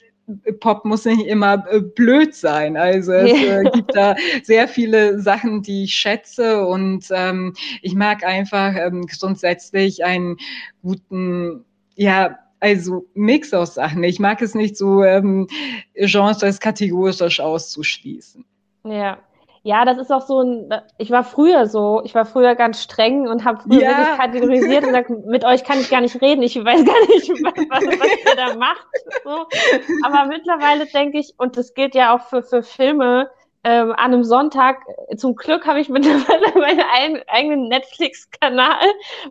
Pop 0.60 0.86
muss 0.86 1.06
nicht 1.06 1.26
immer 1.26 1.66
äh, 1.70 1.82
blöd 1.82 2.36
sein. 2.36 2.78
Also 2.78 3.12
es 3.14 3.32
äh, 3.32 3.64
gibt 3.74 3.96
da 3.96 4.16
sehr 4.44 4.68
viele 4.68 5.20
Sachen, 5.20 5.62
die 5.62 5.86
ich 5.86 5.94
schätze 5.94 6.66
und 6.66 7.08
ähm, 7.12 7.54
ich 7.82 7.96
mag 7.96 8.24
einfach 8.24 8.74
ähm, 8.76 9.06
grundsätzlich 9.08 10.04
einen 10.04 10.38
guten, 10.82 11.66
ja, 11.96 12.38
also 12.60 13.06
Mix 13.14 13.54
aus 13.54 13.74
Sachen. 13.74 14.04
Ich 14.04 14.20
mag 14.20 14.42
es 14.42 14.56
nicht 14.56 14.78
so 14.78 15.04
ähm, 15.04 15.48
Genres 15.96 16.60
kategorisch 16.60 17.40
auszuschließen. 17.40 18.46
Ja, 18.84 19.20
ja, 19.64 19.86
das 19.86 20.00
ist 20.00 20.12
auch 20.12 20.26
so 20.26 20.42
ein, 20.42 20.74
ich 20.98 21.12
war 21.12 21.24
früher 21.24 21.68
so, 21.68 22.02
ich 22.04 22.16
war 22.16 22.26
früher 22.26 22.56
ganz 22.56 22.82
streng 22.82 23.28
und 23.28 23.46
habe 23.46 23.62
früher 23.62 23.82
ja. 23.82 23.98
wirklich 23.98 24.18
kategorisiert 24.18 24.84
und 24.84 24.88
gesagt, 24.88 25.10
mit 25.28 25.46
euch 25.46 25.64
kann 25.64 25.80
ich 25.80 25.90
gar 25.90 26.02
nicht 26.02 26.20
reden, 26.20 26.42
ich 26.42 26.56
weiß 26.56 26.84
gar 26.84 27.00
nicht, 27.08 27.30
was, 27.70 27.84
was 28.00 28.26
ihr 28.26 28.36
da 28.36 28.56
macht. 28.56 28.88
So. 29.24 29.46
Aber 30.04 30.26
mittlerweile 30.26 30.88
denke 30.88 31.20
ich, 31.20 31.36
und 31.38 31.58
das 31.58 31.76
gilt 31.76 31.94
ja 31.94 32.16
auch 32.16 32.22
für, 32.22 32.42
für 32.42 32.64
Filme, 32.64 33.30
ähm, 33.64 33.92
an 33.92 34.14
einem 34.14 34.24
Sonntag, 34.24 34.82
zum 35.18 35.36
Glück 35.36 35.68
habe 35.68 35.80
ich 35.80 35.90
mittlerweile 35.90 36.52
meinen 36.60 36.82
ein, 36.82 37.22
eigenen 37.28 37.68
Netflix-Kanal, 37.68 38.86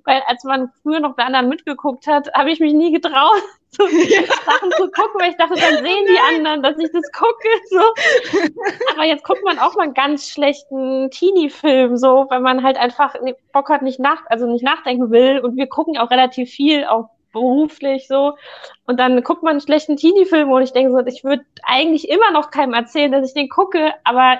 weil 0.04 0.22
als 0.26 0.44
man 0.44 0.70
früher 0.82 1.00
noch 1.00 1.16
bei 1.16 1.24
anderen 1.24 1.48
mitgeguckt 1.48 2.06
hat, 2.06 2.32
habe 2.34 2.50
ich 2.50 2.60
mich 2.60 2.72
nie 2.72 2.92
getraut, 2.92 3.42
so 3.70 3.86
ja. 3.86 4.22
Sachen 4.22 4.70
zu 4.72 4.90
gucken, 4.90 5.20
weil 5.20 5.30
ich 5.30 5.36
dachte, 5.36 5.54
dann 5.54 5.84
sehen 5.84 6.06
die 6.08 6.36
anderen, 6.36 6.62
dass 6.62 6.78
ich 6.78 6.90
das 6.92 7.10
gucke. 7.12 7.48
So. 7.70 7.80
Aber 8.94 9.04
jetzt 9.04 9.24
guckt 9.24 9.42
man 9.44 9.58
auch 9.58 9.74
mal 9.74 9.84
einen 9.84 9.94
ganz 9.94 10.28
schlechten 10.28 11.10
Teenie-Film, 11.10 11.96
so, 11.96 12.26
weil 12.28 12.40
man 12.40 12.62
halt 12.62 12.76
einfach 12.76 13.14
Bock 13.52 13.68
hat, 13.68 13.82
nicht 13.82 13.98
nach, 13.98 14.22
also 14.26 14.46
nicht 14.46 14.64
nachdenken 14.64 15.10
will. 15.10 15.40
Und 15.40 15.56
wir 15.56 15.68
gucken 15.68 15.98
auch 15.98 16.10
relativ 16.10 16.50
viel, 16.50 16.84
auch 16.84 17.10
beruflich 17.32 18.06
so. 18.08 18.36
Und 18.86 18.98
dann 18.98 19.22
guckt 19.22 19.42
man 19.42 19.52
einen 19.52 19.60
schlechten 19.60 19.96
Teenie-Film 19.96 20.50
und 20.50 20.62
ich 20.62 20.72
denke 20.72 20.92
so, 20.92 20.98
ich 21.06 21.24
würde 21.24 21.44
eigentlich 21.62 22.08
immer 22.08 22.30
noch 22.30 22.50
keinem 22.50 22.74
erzählen, 22.74 23.12
dass 23.12 23.28
ich 23.28 23.34
den 23.34 23.48
gucke, 23.48 23.92
aber 24.04 24.38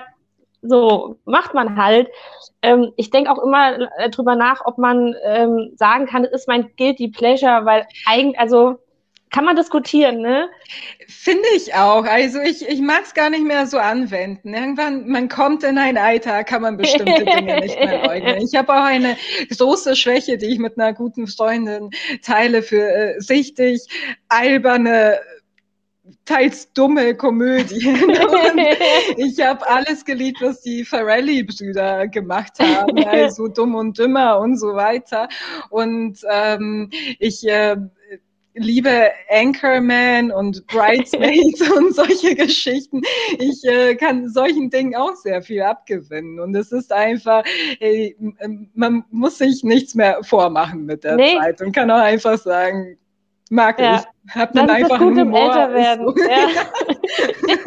so 0.61 1.17
macht 1.25 1.53
man 1.53 1.77
halt. 1.77 2.09
Ähm, 2.61 2.93
ich 2.95 3.09
denke 3.09 3.31
auch 3.31 3.39
immer 3.39 3.89
äh, 3.97 4.09
drüber 4.09 4.35
nach, 4.35 4.61
ob 4.65 4.77
man 4.77 5.15
ähm, 5.23 5.71
sagen 5.75 6.05
kann, 6.05 6.23
es 6.23 6.31
ist 6.31 6.47
mein 6.47 6.71
guilty 6.77 7.09
pleasure, 7.09 7.65
weil 7.65 7.87
eigentlich, 8.05 8.39
also 8.39 8.77
kann 9.31 9.45
man 9.45 9.55
diskutieren, 9.55 10.21
ne? 10.21 10.49
Finde 11.07 11.47
ich 11.55 11.73
auch. 11.73 12.03
Also 12.03 12.39
ich, 12.41 12.67
ich 12.67 12.81
mag 12.81 13.03
es 13.03 13.13
gar 13.13 13.29
nicht 13.29 13.45
mehr 13.45 13.65
so 13.65 13.77
anwenden. 13.77 14.53
Irgendwann, 14.53 15.07
man 15.07 15.29
kommt 15.29 15.63
in 15.63 15.77
ein 15.77 15.97
Alter, 15.97 16.43
kann 16.43 16.61
man 16.61 16.77
bestimmte 16.77 17.23
Dinge 17.23 17.61
nicht 17.61 17.79
mehr 17.79 18.03
leugnen. 18.05 18.41
Ich 18.41 18.55
habe 18.55 18.73
auch 18.73 18.83
eine 18.83 19.17
große 19.57 19.95
Schwäche, 19.95 20.37
die 20.37 20.47
ich 20.47 20.59
mit 20.59 20.77
einer 20.77 20.93
guten 20.93 21.27
Freundin 21.27 21.91
teile 22.21 22.61
für 22.61 22.91
äh, 22.91 23.21
sichtig 23.21 23.87
alberne 24.27 25.19
teils 26.25 26.71
dumme 26.73 27.15
Komödien. 27.15 27.95
ich 29.17 29.45
habe 29.45 29.67
alles 29.69 30.05
geliebt, 30.05 30.41
was 30.41 30.61
die 30.61 30.83
Farrelly-Brüder 30.83 32.07
gemacht 32.07 32.59
haben, 32.59 33.03
also 33.07 33.47
dumm 33.47 33.75
und 33.75 33.97
dümmer 33.97 34.39
und 34.39 34.57
so 34.57 34.75
weiter. 34.75 35.29
Und 35.69 36.19
ähm, 36.29 36.89
ich 37.19 37.47
äh, 37.47 37.77
liebe 38.53 39.11
Anchorman 39.29 40.31
und 40.31 40.65
Bridesmaids 40.67 41.61
und 41.77 41.95
solche 41.95 42.35
Geschichten. 42.35 43.01
Ich 43.39 43.63
äh, 43.63 43.95
kann 43.95 44.29
solchen 44.29 44.69
Dingen 44.69 44.95
auch 44.95 45.15
sehr 45.15 45.41
viel 45.41 45.61
abgewinnen. 45.61 46.39
Und 46.39 46.55
es 46.55 46.71
ist 46.71 46.91
einfach, 46.91 47.43
ey, 47.79 48.15
man 48.73 49.03
muss 49.11 49.37
sich 49.37 49.63
nichts 49.63 49.95
mehr 49.95 50.23
vormachen 50.23 50.85
mit 50.85 51.03
der 51.03 51.15
nee. 51.15 51.37
Zeit 51.37 51.61
und 51.61 51.73
kann 51.73 51.91
auch 51.91 51.99
einfach 52.01 52.37
sagen, 52.37 52.97
mag 53.51 53.79
ja. 53.79 53.97
ich. 53.97 54.35
Hab 54.35 54.53
dann 54.53 54.69
einfach 54.69 54.99
gut 54.99 55.17
Humor, 55.17 55.21
im 55.21 55.33
Älterwerden. 55.33 56.07
So. 56.07 56.23
Ja. 56.23 56.47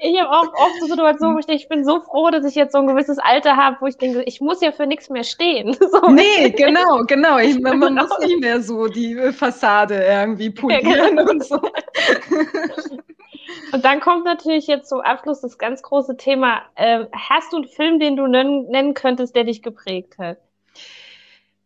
ich 0.00 0.20
habe 0.20 0.30
auch 0.30 0.52
oft 0.54 0.80
so 0.80 0.86
Situationen, 0.86 1.34
wo 1.34 1.40
ich 1.40 1.46
denke, 1.46 1.62
ich 1.62 1.68
bin 1.68 1.84
so 1.84 2.00
froh, 2.00 2.30
dass 2.30 2.44
ich 2.44 2.54
jetzt 2.54 2.72
so 2.72 2.78
ein 2.78 2.86
gewisses 2.86 3.18
Alter 3.18 3.56
habe, 3.56 3.78
wo 3.80 3.86
ich 3.86 3.96
denke, 3.96 4.22
ich 4.22 4.40
muss 4.40 4.60
ja 4.60 4.72
für 4.72 4.86
nichts 4.86 5.10
mehr 5.10 5.24
stehen. 5.24 5.76
So. 5.86 6.10
Nee, 6.10 6.50
genau, 6.50 7.04
genau. 7.06 7.38
Ich, 7.38 7.58
man, 7.60 7.78
man 7.80 7.94
muss 7.94 8.18
nicht 8.18 8.40
mehr 8.40 8.60
so 8.60 8.86
die 8.88 9.14
Fassade 9.32 9.94
irgendwie 10.04 10.50
polieren 10.50 10.90
ja, 10.90 11.08
genau. 11.08 11.30
und 11.30 11.44
so. 11.44 11.60
Und 13.72 13.84
dann 13.84 14.00
kommt 14.00 14.24
natürlich 14.24 14.66
jetzt 14.66 14.88
zum 14.88 15.00
Abschluss 15.00 15.40
das 15.40 15.58
ganz 15.58 15.82
große 15.82 16.16
Thema. 16.16 16.62
Ähm, 16.76 17.06
hast 17.12 17.52
du 17.52 17.58
einen 17.58 17.68
Film, 17.68 17.98
den 17.98 18.16
du 18.16 18.26
nennen, 18.26 18.66
nennen 18.68 18.94
könntest, 18.94 19.34
der 19.36 19.44
dich 19.44 19.62
geprägt 19.62 20.18
hat? 20.18 20.38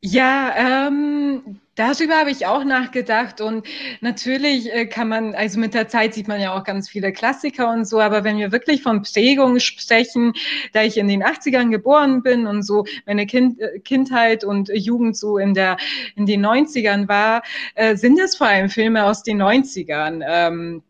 Ja, 0.03 0.87
ähm, 0.89 1.61
darüber 1.75 2.15
habe 2.19 2.31
ich 2.31 2.47
auch 2.47 2.65
nachgedacht 2.65 3.43
und 3.43 3.67
natürlich 4.01 4.73
äh, 4.73 4.87
kann 4.87 5.09
man, 5.09 5.35
also 5.35 5.61
mit 5.61 5.75
der 5.75 5.89
Zeit 5.89 6.15
sieht 6.15 6.27
man 6.27 6.41
ja 6.41 6.57
auch 6.59 6.65
ganz 6.65 6.89
viele 6.89 7.13
Klassiker 7.13 7.71
und 7.71 7.85
so, 7.85 8.01
aber 8.01 8.25
wenn 8.25 8.39
wir 8.39 8.51
wirklich 8.51 8.83
von 8.83 9.03
Prägung 9.03 9.61
sprechen, 9.61 10.33
da 10.73 10.83
ich 10.85 10.97
in 10.97 11.07
den 11.07 11.23
80ern 11.23 11.69
geboren 11.71 12.23
bin 12.23 12.47
und 12.47 12.63
so 12.63 12.87
meine 13.05 13.27
kind, 13.27 13.61
äh, 13.61 13.79
Kindheit 13.81 14.43
und 14.43 14.71
Jugend 14.73 15.19
so 15.19 15.37
in 15.37 15.53
der 15.53 15.77
in 16.17 16.25
den 16.25 16.41
90ern 16.41 17.07
war, 17.07 17.43
äh, 17.75 17.95
sind 17.95 18.19
es 18.19 18.37
vor 18.37 18.47
allem 18.47 18.71
Filme 18.71 19.05
aus 19.05 19.23
den 19.23 19.37
90ern. 19.37 20.23
Ähm, 20.27 20.83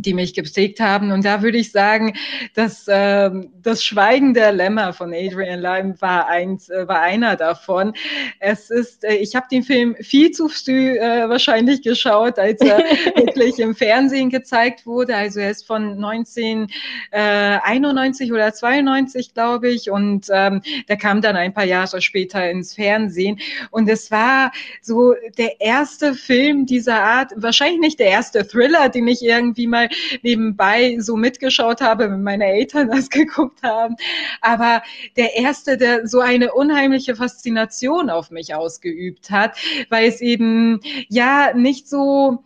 die 0.00 0.14
mich 0.14 0.32
geprägt 0.32 0.80
haben. 0.80 1.12
Und 1.12 1.24
da 1.24 1.42
würde 1.42 1.58
ich 1.58 1.72
sagen, 1.72 2.14
dass 2.54 2.88
äh, 2.88 3.30
das 3.62 3.84
Schweigen 3.84 4.32
der 4.32 4.52
Lämmer 4.52 4.92
von 4.92 5.12
Adrian 5.12 5.60
Lyme 5.60 5.94
war 6.00 6.28
eins, 6.28 6.70
äh, 6.70 6.86
war 6.88 7.00
einer 7.00 7.36
davon. 7.36 7.92
Es 8.40 8.70
ist, 8.70 9.04
äh, 9.04 9.16
ich 9.16 9.36
habe 9.36 9.46
den 9.50 9.62
Film 9.62 9.94
viel 10.00 10.30
zu 10.30 10.48
früh 10.48 10.96
äh, 10.96 11.28
wahrscheinlich 11.28 11.82
geschaut, 11.82 12.38
als 12.38 12.62
er 12.62 12.78
wirklich 13.16 13.58
im 13.58 13.74
Fernsehen 13.74 14.30
gezeigt 14.30 14.86
wurde. 14.86 15.16
Also 15.16 15.40
er 15.40 15.50
ist 15.50 15.66
von 15.66 16.02
1991 16.02 18.32
oder 18.32 18.54
92, 18.54 19.34
glaube 19.34 19.68
ich, 19.68 19.90
und 19.90 20.28
ähm, 20.32 20.62
der 20.88 20.96
kam 20.96 21.20
dann 21.20 21.36
ein 21.36 21.52
paar 21.52 21.64
Jahre 21.64 22.00
später 22.00 22.48
ins 22.48 22.74
Fernsehen. 22.74 23.38
Und 23.70 23.88
es 23.88 24.10
war 24.10 24.52
so 24.80 25.14
der 25.38 25.60
erste 25.60 26.14
Film 26.14 26.66
dieser 26.66 27.02
Art, 27.02 27.32
wahrscheinlich 27.36 27.80
nicht 27.80 27.98
der 27.98 28.08
erste 28.08 28.46
Thriller, 28.46 28.88
den 28.88 29.08
ich 29.08 29.22
irgendwie 29.22 29.66
mal 29.66 29.81
mal 29.82 29.88
nebenbei 30.22 30.96
so 30.98 31.16
mitgeschaut 31.16 31.80
habe, 31.80 32.10
wenn 32.10 32.22
meine 32.22 32.46
Eltern 32.46 32.90
das 32.90 33.10
geguckt 33.10 33.62
haben. 33.62 33.96
Aber 34.40 34.82
der 35.16 35.36
erste, 35.36 35.76
der 35.76 36.06
so 36.06 36.20
eine 36.20 36.52
unheimliche 36.52 37.16
Faszination 37.16 38.10
auf 38.10 38.30
mich 38.30 38.54
ausgeübt 38.54 39.30
hat, 39.30 39.56
weil 39.88 40.08
es 40.08 40.20
eben 40.20 40.80
ja 41.08 41.52
nicht 41.54 41.88
so 41.88 42.44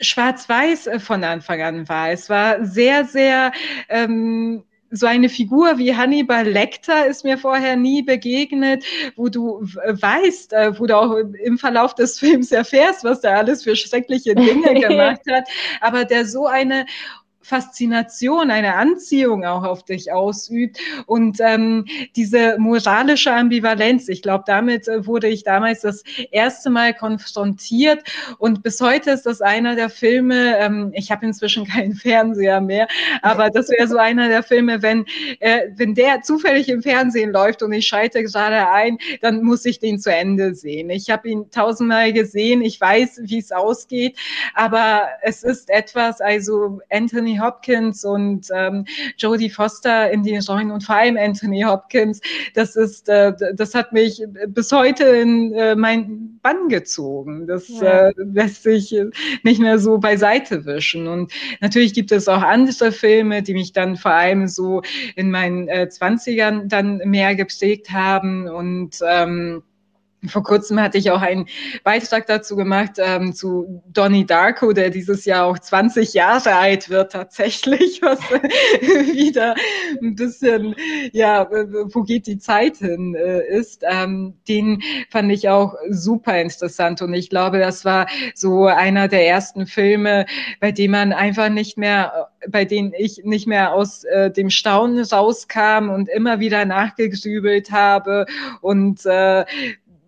schwarz-weiß 0.00 0.86
äh, 0.88 1.00
von 1.00 1.24
Anfang 1.24 1.62
an 1.62 1.88
war. 1.88 2.10
Es 2.10 2.28
war 2.28 2.64
sehr, 2.64 3.04
sehr 3.04 3.52
ähm, 3.88 4.64
so 4.94 5.06
eine 5.06 5.28
Figur 5.28 5.76
wie 5.78 5.94
Hannibal 5.94 6.46
Lecter 6.46 7.06
ist 7.06 7.24
mir 7.24 7.36
vorher 7.36 7.76
nie 7.76 8.02
begegnet, 8.02 8.84
wo 9.16 9.28
du 9.28 9.60
weißt, 9.62 10.52
äh, 10.52 10.78
wo 10.78 10.86
du 10.86 10.96
auch 10.96 11.16
im 11.16 11.58
Verlauf 11.58 11.94
des 11.94 12.18
Films 12.18 12.52
erfährst, 12.52 13.02
was 13.02 13.20
der 13.20 13.36
alles 13.36 13.64
für 13.64 13.74
schreckliche 13.74 14.34
Dinge 14.34 14.74
gemacht 14.88 15.22
hat, 15.28 15.48
aber 15.80 16.04
der 16.04 16.26
so 16.26 16.46
eine 16.46 16.86
Faszination, 17.44 18.50
eine 18.50 18.74
Anziehung 18.74 19.44
auch 19.44 19.64
auf 19.64 19.84
dich 19.84 20.10
ausübt 20.10 20.78
und 21.06 21.38
ähm, 21.40 21.84
diese 22.16 22.58
moralische 22.58 23.32
Ambivalenz. 23.32 24.08
Ich 24.08 24.22
glaube, 24.22 24.44
damit 24.46 24.88
äh, 24.88 25.06
wurde 25.06 25.28
ich 25.28 25.44
damals 25.44 25.82
das 25.82 26.02
erste 26.30 26.70
Mal 26.70 26.94
konfrontiert 26.94 28.02
und 28.38 28.62
bis 28.62 28.80
heute 28.80 29.10
ist 29.10 29.26
das 29.26 29.42
einer 29.42 29.76
der 29.76 29.90
Filme. 29.90 30.58
Ähm, 30.58 30.90
ich 30.94 31.10
habe 31.10 31.26
inzwischen 31.26 31.66
keinen 31.66 31.94
Fernseher 31.94 32.60
mehr, 32.60 32.88
aber 33.22 33.50
das 33.50 33.68
wäre 33.68 33.86
so 33.88 33.98
einer 33.98 34.28
der 34.28 34.42
Filme, 34.42 34.80
wenn 34.82 35.04
äh, 35.40 35.68
wenn 35.76 35.94
der 35.94 36.22
zufällig 36.22 36.68
im 36.68 36.82
Fernsehen 36.82 37.30
läuft 37.30 37.62
und 37.62 37.72
ich 37.72 37.86
schalte 37.86 38.22
gerade 38.22 38.68
ein, 38.70 38.98
dann 39.20 39.42
muss 39.42 39.64
ich 39.66 39.78
den 39.80 39.98
zu 39.98 40.10
Ende 40.12 40.54
sehen. 40.54 40.88
Ich 40.88 41.10
habe 41.10 41.28
ihn 41.28 41.50
tausendmal 41.50 42.12
gesehen, 42.12 42.62
ich 42.62 42.80
weiß, 42.80 43.20
wie 43.24 43.38
es 43.38 43.52
ausgeht, 43.52 44.16
aber 44.54 45.08
es 45.22 45.42
ist 45.42 45.68
etwas, 45.68 46.20
also 46.22 46.80
Anthony 46.90 47.33
Hopkins 47.38 48.04
und 48.04 48.48
ähm, 48.54 48.84
Jodie 49.18 49.50
Foster 49.50 50.10
in 50.10 50.22
den 50.22 50.42
Rollen 50.42 50.70
und 50.70 50.84
vor 50.84 50.96
allem 50.96 51.16
Anthony 51.16 51.62
Hopkins, 51.62 52.20
das 52.54 52.76
ist, 52.76 53.08
äh, 53.08 53.32
das 53.54 53.74
hat 53.74 53.92
mich 53.92 54.22
bis 54.48 54.72
heute 54.72 55.04
in 55.04 55.52
äh, 55.54 55.74
mein 55.74 56.38
Bann 56.42 56.68
gezogen. 56.68 57.46
Das 57.46 57.68
ja. 57.68 58.08
äh, 58.08 58.12
lässt 58.16 58.62
sich 58.62 58.94
nicht 59.42 59.60
mehr 59.60 59.78
so 59.78 59.98
beiseite 59.98 60.64
wischen. 60.64 61.08
Und 61.08 61.32
natürlich 61.60 61.94
gibt 61.94 62.12
es 62.12 62.28
auch 62.28 62.42
andere 62.42 62.92
Filme, 62.92 63.42
die 63.42 63.54
mich 63.54 63.72
dann 63.72 63.96
vor 63.96 64.12
allem 64.12 64.46
so 64.48 64.82
in 65.16 65.30
meinen 65.30 65.68
äh, 65.68 65.88
20ern 65.90 66.68
dann 66.68 66.98
mehr 67.04 67.34
geprägt 67.34 67.90
haben 67.90 68.48
und 68.48 68.98
ähm, 69.06 69.62
vor 70.28 70.42
kurzem 70.42 70.80
hatte 70.80 70.98
ich 70.98 71.10
auch 71.10 71.20
einen 71.20 71.46
Beitrag 71.82 72.26
dazu 72.26 72.56
gemacht 72.56 72.92
ähm, 72.98 73.34
zu 73.34 73.82
Donnie 73.92 74.26
Darko, 74.26 74.72
der 74.72 74.90
dieses 74.90 75.24
Jahr 75.24 75.46
auch 75.46 75.58
20 75.58 76.14
Jahre 76.14 76.54
alt 76.54 76.88
wird 76.90 77.12
tatsächlich, 77.12 78.00
was 78.02 78.20
wieder 78.80 79.54
ein 80.02 80.14
bisschen, 80.14 80.74
ja, 81.12 81.48
wo 81.50 82.02
geht 82.02 82.26
die 82.26 82.38
Zeit 82.38 82.78
hin 82.78 83.14
äh, 83.14 83.46
ist. 83.46 83.82
Ähm, 83.88 84.34
den 84.48 84.82
fand 85.10 85.30
ich 85.32 85.48
auch 85.48 85.74
super 85.90 86.40
interessant 86.40 87.02
und 87.02 87.14
ich 87.14 87.30
glaube, 87.30 87.58
das 87.58 87.84
war 87.84 88.06
so 88.34 88.66
einer 88.66 89.08
der 89.08 89.26
ersten 89.26 89.66
Filme, 89.66 90.26
bei 90.60 90.72
dem 90.72 90.92
man 90.92 91.12
einfach 91.12 91.48
nicht 91.48 91.76
mehr 91.78 92.30
bei 92.48 92.64
denen 92.64 92.92
ich 92.96 93.22
nicht 93.24 93.46
mehr 93.46 93.72
aus 93.72 94.04
äh, 94.04 94.30
dem 94.30 94.50
Staunen 94.50 95.02
rauskam 95.04 95.88
und 95.88 96.08
immer 96.08 96.40
wieder 96.40 96.64
nachgegrübelt 96.64 97.70
habe 97.70 98.26
und 98.60 99.04
äh, 99.06 99.44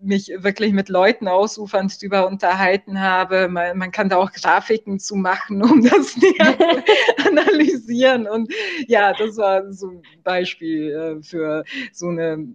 mich 0.01 0.31
wirklich 0.37 0.73
mit 0.73 0.89
Leuten 0.89 1.27
ausufernd 1.27 2.01
drüber 2.01 2.27
unterhalten 2.27 2.99
habe. 2.99 3.47
Man, 3.47 3.77
man, 3.77 3.91
kann 3.91 4.09
da 4.09 4.17
auch 4.17 4.31
Grafiken 4.31 4.99
zu 4.99 5.15
machen, 5.15 5.61
um 5.63 5.83
das 5.83 6.17
näher 6.17 6.57
zu 6.57 7.27
analysieren. 7.27 8.27
Und 8.27 8.51
ja, 8.87 9.13
das 9.13 9.37
war 9.37 9.71
so 9.73 9.89
ein 9.89 10.01
Beispiel 10.23 10.91
äh, 10.91 11.23
für 11.23 11.63
so 11.91 12.07
eine 12.07 12.47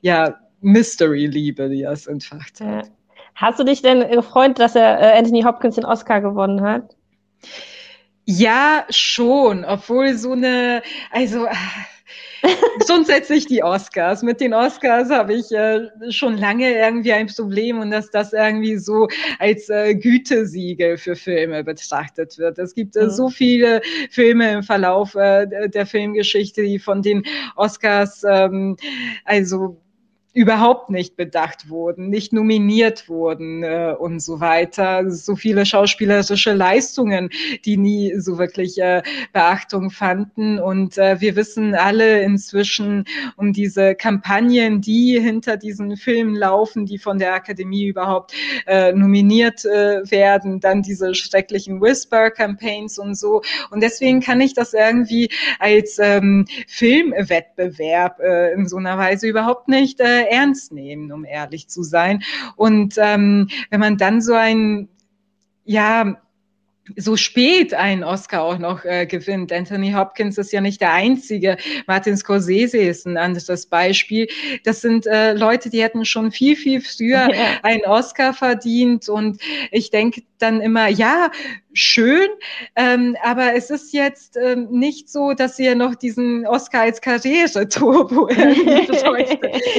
ja, 0.00 0.38
Mystery-Liebe, 0.60 1.68
die 1.68 1.82
das 1.82 2.06
entfacht 2.06 2.60
hat. 2.60 2.90
Hast 3.34 3.58
du 3.58 3.64
dich 3.64 3.82
denn 3.82 4.08
gefreut, 4.10 4.58
dass 4.58 4.76
er 4.76 5.00
äh, 5.00 5.18
Anthony 5.18 5.42
Hopkins 5.42 5.74
den 5.74 5.84
Oscar 5.84 6.20
gewonnen 6.20 6.62
hat? 6.62 6.96
Ja, 8.26 8.86
schon, 8.88 9.64
obwohl 9.64 10.14
so 10.14 10.32
eine, 10.32 10.82
also 11.10 11.46
grundsätzlich 12.86 13.46
die 13.46 13.62
Oscars. 13.62 14.22
Mit 14.22 14.40
den 14.40 14.54
Oscars 14.54 15.10
habe 15.10 15.34
ich 15.34 15.50
äh, 15.52 15.88
schon 16.10 16.36
lange 16.36 16.72
irgendwie 16.72 17.12
ein 17.12 17.26
Problem 17.26 17.78
und 17.78 17.90
dass 17.90 18.10
das 18.10 18.32
irgendwie 18.32 18.76
so 18.76 19.08
als 19.38 19.68
äh, 19.68 19.94
Gütesiegel 19.94 20.96
für 20.96 21.16
Filme 21.16 21.64
betrachtet 21.64 22.38
wird. 22.38 22.58
Es 22.58 22.74
gibt 22.74 22.96
äh, 22.96 23.04
mhm. 23.04 23.10
so 23.10 23.28
viele 23.28 23.80
Filme 24.10 24.52
im 24.52 24.62
Verlauf 24.62 25.14
äh, 25.14 25.68
der 25.68 25.86
Filmgeschichte, 25.86 26.62
die 26.62 26.78
von 26.78 27.02
den 27.02 27.24
Oscars 27.56 28.24
ähm, 28.28 28.76
also 29.24 29.80
überhaupt 30.34 30.90
nicht 30.90 31.16
bedacht 31.16 31.70
wurden, 31.70 32.10
nicht 32.10 32.32
nominiert 32.32 33.08
wurden 33.08 33.62
äh, 33.62 33.94
und 33.96 34.20
so 34.20 34.40
weiter. 34.40 35.08
So 35.10 35.36
viele 35.36 35.64
schauspielerische 35.64 36.52
Leistungen, 36.52 37.30
die 37.64 37.76
nie 37.76 38.14
so 38.18 38.36
wirklich 38.36 38.78
äh, 38.78 39.02
Beachtung 39.32 39.90
fanden. 39.90 40.58
Und 40.58 40.98
äh, 40.98 41.20
wir 41.20 41.36
wissen 41.36 41.76
alle 41.76 42.20
inzwischen 42.22 43.04
um 43.36 43.52
diese 43.52 43.94
Kampagnen, 43.94 44.80
die 44.80 45.20
hinter 45.20 45.56
diesen 45.56 45.96
Filmen 45.96 46.34
laufen, 46.34 46.84
die 46.84 46.98
von 46.98 47.18
der 47.18 47.34
Akademie 47.34 47.86
überhaupt 47.86 48.32
äh, 48.66 48.92
nominiert 48.92 49.64
äh, 49.64 50.10
werden, 50.10 50.58
dann 50.58 50.82
diese 50.82 51.14
schrecklichen 51.14 51.80
Whisper-Campaigns 51.80 52.98
und 52.98 53.14
so. 53.16 53.42
Und 53.70 53.84
deswegen 53.84 54.20
kann 54.20 54.40
ich 54.40 54.52
das 54.52 54.74
irgendwie 54.74 55.30
als 55.60 56.00
ähm, 56.00 56.46
Filmwettbewerb 56.66 58.18
äh, 58.18 58.52
in 58.52 58.66
so 58.66 58.78
einer 58.78 58.98
Weise 58.98 59.28
überhaupt 59.28 59.68
nicht 59.68 60.00
äh, 60.00 60.23
ernst 60.30 60.72
nehmen, 60.72 61.12
um 61.12 61.24
ehrlich 61.24 61.68
zu 61.68 61.82
sein. 61.82 62.22
Und 62.56 62.94
ähm, 62.98 63.48
wenn 63.70 63.80
man 63.80 63.96
dann 63.96 64.20
so 64.20 64.34
ein, 64.34 64.88
ja, 65.64 66.16
so 66.96 67.16
spät 67.16 67.72
einen 67.72 68.04
Oscar 68.04 68.42
auch 68.42 68.58
noch 68.58 68.84
äh, 68.84 69.06
gewinnt. 69.06 69.52
Anthony 69.52 69.92
Hopkins 69.92 70.36
ist 70.36 70.52
ja 70.52 70.60
nicht 70.60 70.80
der 70.80 70.92
einzige. 70.92 71.56
Martin 71.86 72.16
Scorsese 72.16 72.78
ist 72.78 73.06
ein 73.06 73.16
anderes 73.16 73.66
Beispiel. 73.66 74.28
Das 74.64 74.82
sind 74.82 75.06
äh, 75.06 75.32
Leute, 75.32 75.70
die 75.70 75.82
hätten 75.82 76.04
schon 76.04 76.30
viel, 76.30 76.56
viel 76.56 76.80
früher 76.80 77.28
ja. 77.32 77.60
einen 77.62 77.84
Oscar 77.84 78.34
verdient. 78.34 79.08
Und 79.08 79.40
ich 79.70 79.90
denke 79.90 80.22
dann 80.44 80.60
immer, 80.60 80.88
ja, 80.88 81.30
schön, 81.72 82.28
ähm, 82.76 83.16
aber 83.22 83.54
es 83.54 83.68
ist 83.68 83.92
jetzt 83.92 84.36
ähm, 84.36 84.68
nicht 84.70 85.08
so, 85.08 85.32
dass 85.32 85.58
ihr 85.58 85.74
noch 85.74 85.96
diesen 85.96 86.46
Oscar 86.46 86.82
als 86.82 87.00
Karriere-Turbo 87.00 88.28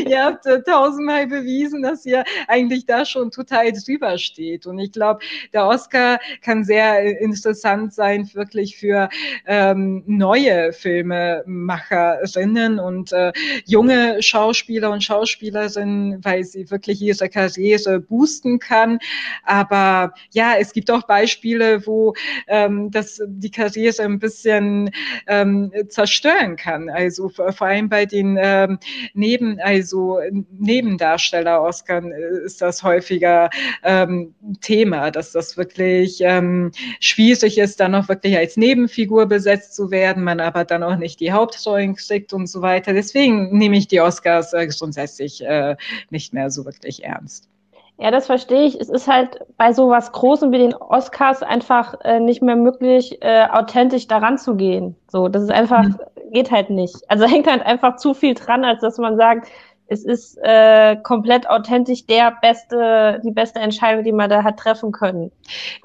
Ihr 0.05 0.23
habt 0.23 0.45
äh, 0.45 0.61
tausendmal 0.63 1.27
bewiesen, 1.27 1.83
dass 1.83 2.05
ihr 2.05 2.25
eigentlich 2.47 2.85
da 2.85 3.05
schon 3.05 3.31
total 3.31 3.71
drüber 3.71 4.17
steht. 4.17 4.65
Und 4.65 4.77
ich 4.77 4.91
glaube, 4.91 5.21
der 5.53 5.67
Oscar 5.67 6.19
kann 6.41 6.65
sehr 6.65 7.21
interessant 7.21 7.93
sein, 7.93 8.29
wirklich 8.33 8.77
für 8.77 9.07
ähm, 9.45 10.03
neue 10.05 10.73
Filmemacherinnen 10.73 12.79
und 12.79 13.13
äh, 13.13 13.31
junge 13.65 14.21
Schauspieler 14.21 14.91
und 14.91 15.03
Schauspielerinnen, 15.03 16.25
weil 16.25 16.43
sie 16.43 16.69
wirklich 16.69 17.01
ihre 17.01 17.29
Karriere 17.29 18.01
boosten 18.01 18.59
kann. 18.59 18.99
Aber 19.43 20.13
ja, 20.31 20.54
es 20.59 20.73
gibt 20.73 20.91
auch 20.91 21.03
Beispiele, 21.03 21.85
wo 21.85 22.13
ähm, 22.47 22.91
das 22.91 23.21
die 23.27 23.51
Karriere 23.51 24.03
ein 24.03 24.19
bisschen 24.19 24.91
ähm, 25.27 25.71
zerstören 25.89 26.55
kann. 26.55 26.89
Also 26.89 27.29
vor, 27.29 27.61
allem 27.61 27.89
bei 27.89 28.05
den 28.05 28.37
ähm, 28.39 28.79
Neben, 29.13 29.59
also 29.59 30.19
Nebendarsteller 30.51 31.61
Oscars 31.61 32.05
äh, 32.05 32.45
ist 32.45 32.61
das 32.61 32.83
häufiger 32.83 33.49
ähm, 33.83 34.35
Thema, 34.61 35.11
dass 35.11 35.31
das 35.31 35.57
wirklich 35.57 36.19
ähm, 36.21 36.71
schwierig 36.99 37.57
ist, 37.57 37.79
dann 37.79 37.91
noch 37.91 38.09
wirklich 38.09 38.37
als 38.37 38.57
Nebenfigur 38.57 39.25
besetzt 39.27 39.75
zu 39.75 39.91
werden, 39.91 40.23
man 40.23 40.39
aber 40.39 40.65
dann 40.65 40.83
auch 40.83 40.97
nicht 40.97 41.19
die 41.19 41.31
Hauptrollen 41.31 41.95
kriegt 41.95 42.33
und 42.33 42.47
so 42.47 42.61
weiter. 42.61 42.93
Deswegen 42.93 43.57
nehme 43.57 43.77
ich 43.77 43.87
die 43.87 44.01
Oscars 44.01 44.53
äh, 44.53 44.67
grundsätzlich 44.67 45.43
äh, 45.43 45.75
nicht 46.09 46.33
mehr 46.33 46.49
so 46.49 46.65
wirklich 46.65 47.03
ernst. 47.03 47.49
Ja, 47.97 48.11
das 48.11 48.25
verstehe 48.25 48.63
ich. 48.65 48.79
Es 48.79 48.89
ist 48.89 49.07
halt 49.07 49.39
bei 49.57 49.71
sowas 49.71 50.11
Großem 50.11 50.51
wie 50.51 50.57
den 50.57 50.73
Oscars 50.73 51.43
einfach 51.43 51.95
äh, 52.03 52.19
nicht 52.19 52.41
mehr 52.41 52.57
möglich, 52.57 53.21
äh, 53.21 53.47
authentisch 53.49 54.07
daran 54.07 54.37
zu 54.37 54.55
gehen. 54.55 54.95
So, 55.09 55.29
das 55.29 55.43
ist 55.43 55.51
einfach, 55.51 55.83
mhm. 55.83 55.97
geht 56.31 56.51
halt 56.51 56.69
nicht. 56.69 56.95
Also 57.07 57.25
hängt 57.29 57.47
halt 57.49 57.65
einfach 57.65 57.95
zu 57.95 58.13
viel 58.13 58.33
dran, 58.33 58.65
als 58.65 58.81
dass 58.81 58.97
man 58.97 59.15
sagt, 59.15 59.47
es 59.87 60.03
ist 60.03 60.37
äh, 60.41 60.95
komplett 61.03 61.47
authentisch 61.47 62.05
der 62.07 62.35
beste, 62.41 63.21
die 63.23 63.31
beste 63.31 63.59
Entscheidung, 63.59 64.03
die 64.03 64.11
man 64.11 64.29
da 64.29 64.43
hat 64.43 64.57
treffen 64.57 64.91
können. 64.91 65.31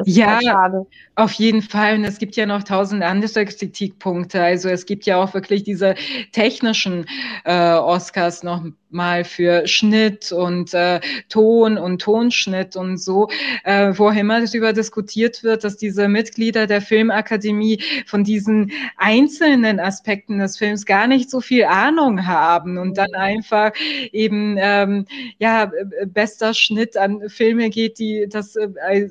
ja, 0.05 0.39
halt 0.43 0.87
auf 1.17 1.33
jeden 1.33 1.61
Fall. 1.61 1.97
Und 1.97 2.05
es 2.05 2.19
gibt 2.19 2.35
ja 2.37 2.47
noch 2.47 2.63
tausend 2.63 3.03
andere 3.03 3.45
Kritikpunkte. 3.45 4.43
Also 4.43 4.71
es 4.71 4.87
gibt 4.87 5.05
ja 5.05 5.23
auch 5.23 5.35
wirklich 5.35 5.65
diese 5.65 5.95
technischen 6.33 7.07
äh, 7.45 7.75
Oscars 7.75 8.43
noch 8.43 8.63
mal 8.93 9.25
für 9.25 9.67
Schnitt 9.67 10.33
und 10.33 10.75
äh, 10.75 11.01
Ton 11.29 11.79
und 11.79 12.01
Tonschnitt 12.01 12.77
und 12.77 12.99
so, 12.99 13.29
äh, 13.65 13.93
wo 13.97 14.11
immer 14.11 14.41
darüber 14.45 14.73
diskutiert 14.73 15.43
wird, 15.43 15.65
dass 15.65 15.77
diese 15.77 16.09
Mitglieder 16.09 16.67
der 16.67 16.81
Filmakademie 16.81 17.83
von 18.07 18.25
diesen 18.25 18.73
einzelnen 18.97 19.81
Aspekten 19.81 20.39
des 20.39 20.59
Films 20.59 20.87
gar 20.87 21.07
nicht 21.07 21.31
so 21.31 21.41
viel 21.41 21.65
Ahnung 21.65 22.27
haben 22.27 22.79
und 22.79 22.99
dann 22.99 23.15
einfach 23.15 23.73
eben 24.13 24.57
ähm, 24.59 25.07
ja 25.39 25.71
bester 26.07 26.55
Schnitt 26.55 26.97
an 26.97 27.29
Filme 27.29 27.71
geht, 27.71 27.99
die 27.99 28.27
das 28.29 28.57
äh, 28.57 29.11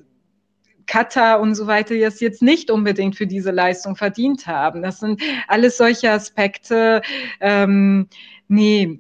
Cutter 0.90 1.40
und 1.40 1.56
so 1.56 1.68
weiter, 1.68 1.98
das 1.98 2.20
jetzt 2.20 2.42
nicht 2.42 2.72
unbedingt 2.72 3.16
für 3.16 3.28
diese 3.28 3.52
Leistung 3.52 3.96
verdient 3.96 4.48
haben. 4.48 4.82
Das 4.82 5.00
sind 5.00 5.22
alles 5.48 5.78
solche 5.78 6.12
Aspekte. 6.12 7.02
Ähm, 7.40 8.08
nee, 8.48 9.00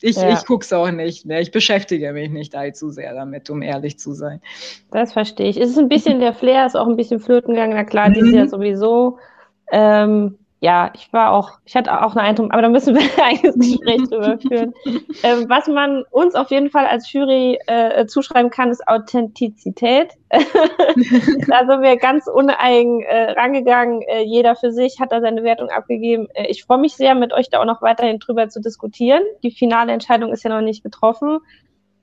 ich, 0.00 0.16
ja. 0.16 0.32
ich 0.32 0.44
gucke 0.44 0.64
es 0.64 0.72
auch 0.72 0.90
nicht. 0.90 1.26
Ne? 1.26 1.40
Ich 1.40 1.50
beschäftige 1.50 2.12
mich 2.12 2.30
nicht 2.30 2.54
allzu 2.54 2.90
sehr 2.90 3.14
damit, 3.14 3.48
um 3.50 3.62
ehrlich 3.62 3.98
zu 3.98 4.12
sein. 4.12 4.40
Das 4.90 5.12
verstehe 5.12 5.48
ich. 5.48 5.60
Es 5.60 5.70
ist 5.70 5.78
ein 5.78 5.88
bisschen 5.88 6.20
der 6.20 6.34
Flair, 6.34 6.66
ist 6.66 6.76
auch 6.76 6.86
ein 6.86 6.96
bisschen 6.96 7.20
flöten 7.20 7.54
gegangen. 7.54 7.74
Na 7.74 7.84
klar, 7.84 8.08
mhm. 8.08 8.14
die 8.14 8.20
ist 8.20 8.32
ja 8.32 8.46
sowieso. 8.46 9.18
Ähm, 9.72 10.38
ja, 10.64 10.90
ich 10.94 11.12
war 11.12 11.32
auch, 11.32 11.58
ich 11.66 11.76
hatte 11.76 11.92
auch 11.92 12.16
einen 12.16 12.26
Eindruck, 12.26 12.50
aber 12.50 12.62
da 12.62 12.70
müssen 12.70 12.94
wir 12.94 13.02
ein 13.18 13.36
eigenes 13.36 13.54
Gespräch 13.54 14.08
drüber 14.08 14.38
führen. 14.48 14.72
Ähm, 15.22 15.44
was 15.46 15.68
man 15.68 16.04
uns 16.10 16.34
auf 16.34 16.50
jeden 16.50 16.70
Fall 16.70 16.86
als 16.86 17.12
Jury 17.12 17.58
äh, 17.66 18.06
zuschreiben 18.06 18.50
kann, 18.50 18.70
ist 18.70 18.88
Authentizität. 18.88 20.14
da 20.30 21.66
sind 21.66 21.82
wir 21.82 21.98
ganz 21.98 22.28
uneigen 22.28 23.02
äh, 23.02 23.32
rangegangen. 23.32 24.00
Äh, 24.08 24.22
jeder 24.22 24.56
für 24.56 24.72
sich 24.72 25.00
hat 25.00 25.12
da 25.12 25.20
seine 25.20 25.42
Wertung 25.42 25.68
abgegeben. 25.68 26.28
Äh, 26.32 26.46
ich 26.46 26.64
freue 26.64 26.78
mich 26.78 26.96
sehr, 26.96 27.14
mit 27.14 27.34
euch 27.34 27.50
da 27.50 27.60
auch 27.60 27.66
noch 27.66 27.82
weiterhin 27.82 28.18
drüber 28.18 28.48
zu 28.48 28.62
diskutieren. 28.62 29.22
Die 29.42 29.50
finale 29.50 29.92
Entscheidung 29.92 30.32
ist 30.32 30.44
ja 30.44 30.50
noch 30.50 30.62
nicht 30.62 30.82
getroffen. 30.82 31.40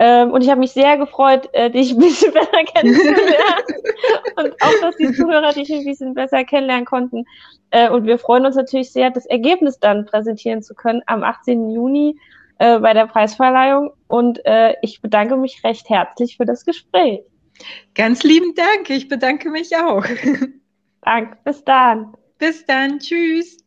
Ähm, 0.04 0.32
und 0.32 0.42
ich 0.42 0.50
habe 0.50 0.60
mich 0.60 0.72
sehr 0.72 0.98
gefreut, 0.98 1.48
äh, 1.54 1.70
dich 1.70 1.92
ein 1.92 2.00
bisschen 2.00 2.34
besser 2.34 2.64
kennenzulernen. 2.74 3.28
und 4.36 4.54
auch, 4.60 4.82
dass 4.82 4.96
die 4.98 5.14
Zuhörer 5.14 5.54
dich 5.54 5.72
ein 5.72 5.86
bisschen 5.86 6.16
besser 6.16 6.44
kennenlernen 6.44 6.86
konnten. 6.86 7.24
Äh, 7.70 7.88
und 7.88 8.08
wir 8.08 8.18
freuen 8.18 8.48
uns 8.48 8.56
natürlich 8.56 8.92
sehr, 8.92 9.12
das 9.12 9.28
Ergebnis 9.28 9.78
dann 9.80 10.08
präsentieren 10.08 10.64
zu 10.64 10.74
können 10.74 11.04
am 11.06 11.24
18. 11.24 11.70
Juni 11.70 12.18
äh, 12.58 12.80
bei 12.80 12.94
der 12.94 13.06
Preisverleihung. 13.06 13.92
Und 14.08 14.44
äh, 14.44 14.74
ich 14.82 15.02
bedanke 15.02 15.38
mich 15.38 15.64
recht 15.64 15.88
herzlich 15.88 16.38
für 16.38 16.48
das 16.48 16.66
Gespräch. 16.66 17.22
Ganz 17.94 18.24
lieben 18.24 18.56
Dank. 18.56 18.90
Ich 18.90 19.08
bedanke 19.08 19.52
mich 19.52 19.76
auch. 19.78 20.04
Danke. 21.02 21.38
Bis 21.44 21.64
dann. 21.64 22.16
Bis 22.40 22.66
dann. 22.66 22.98
Tschüss. 22.98 23.61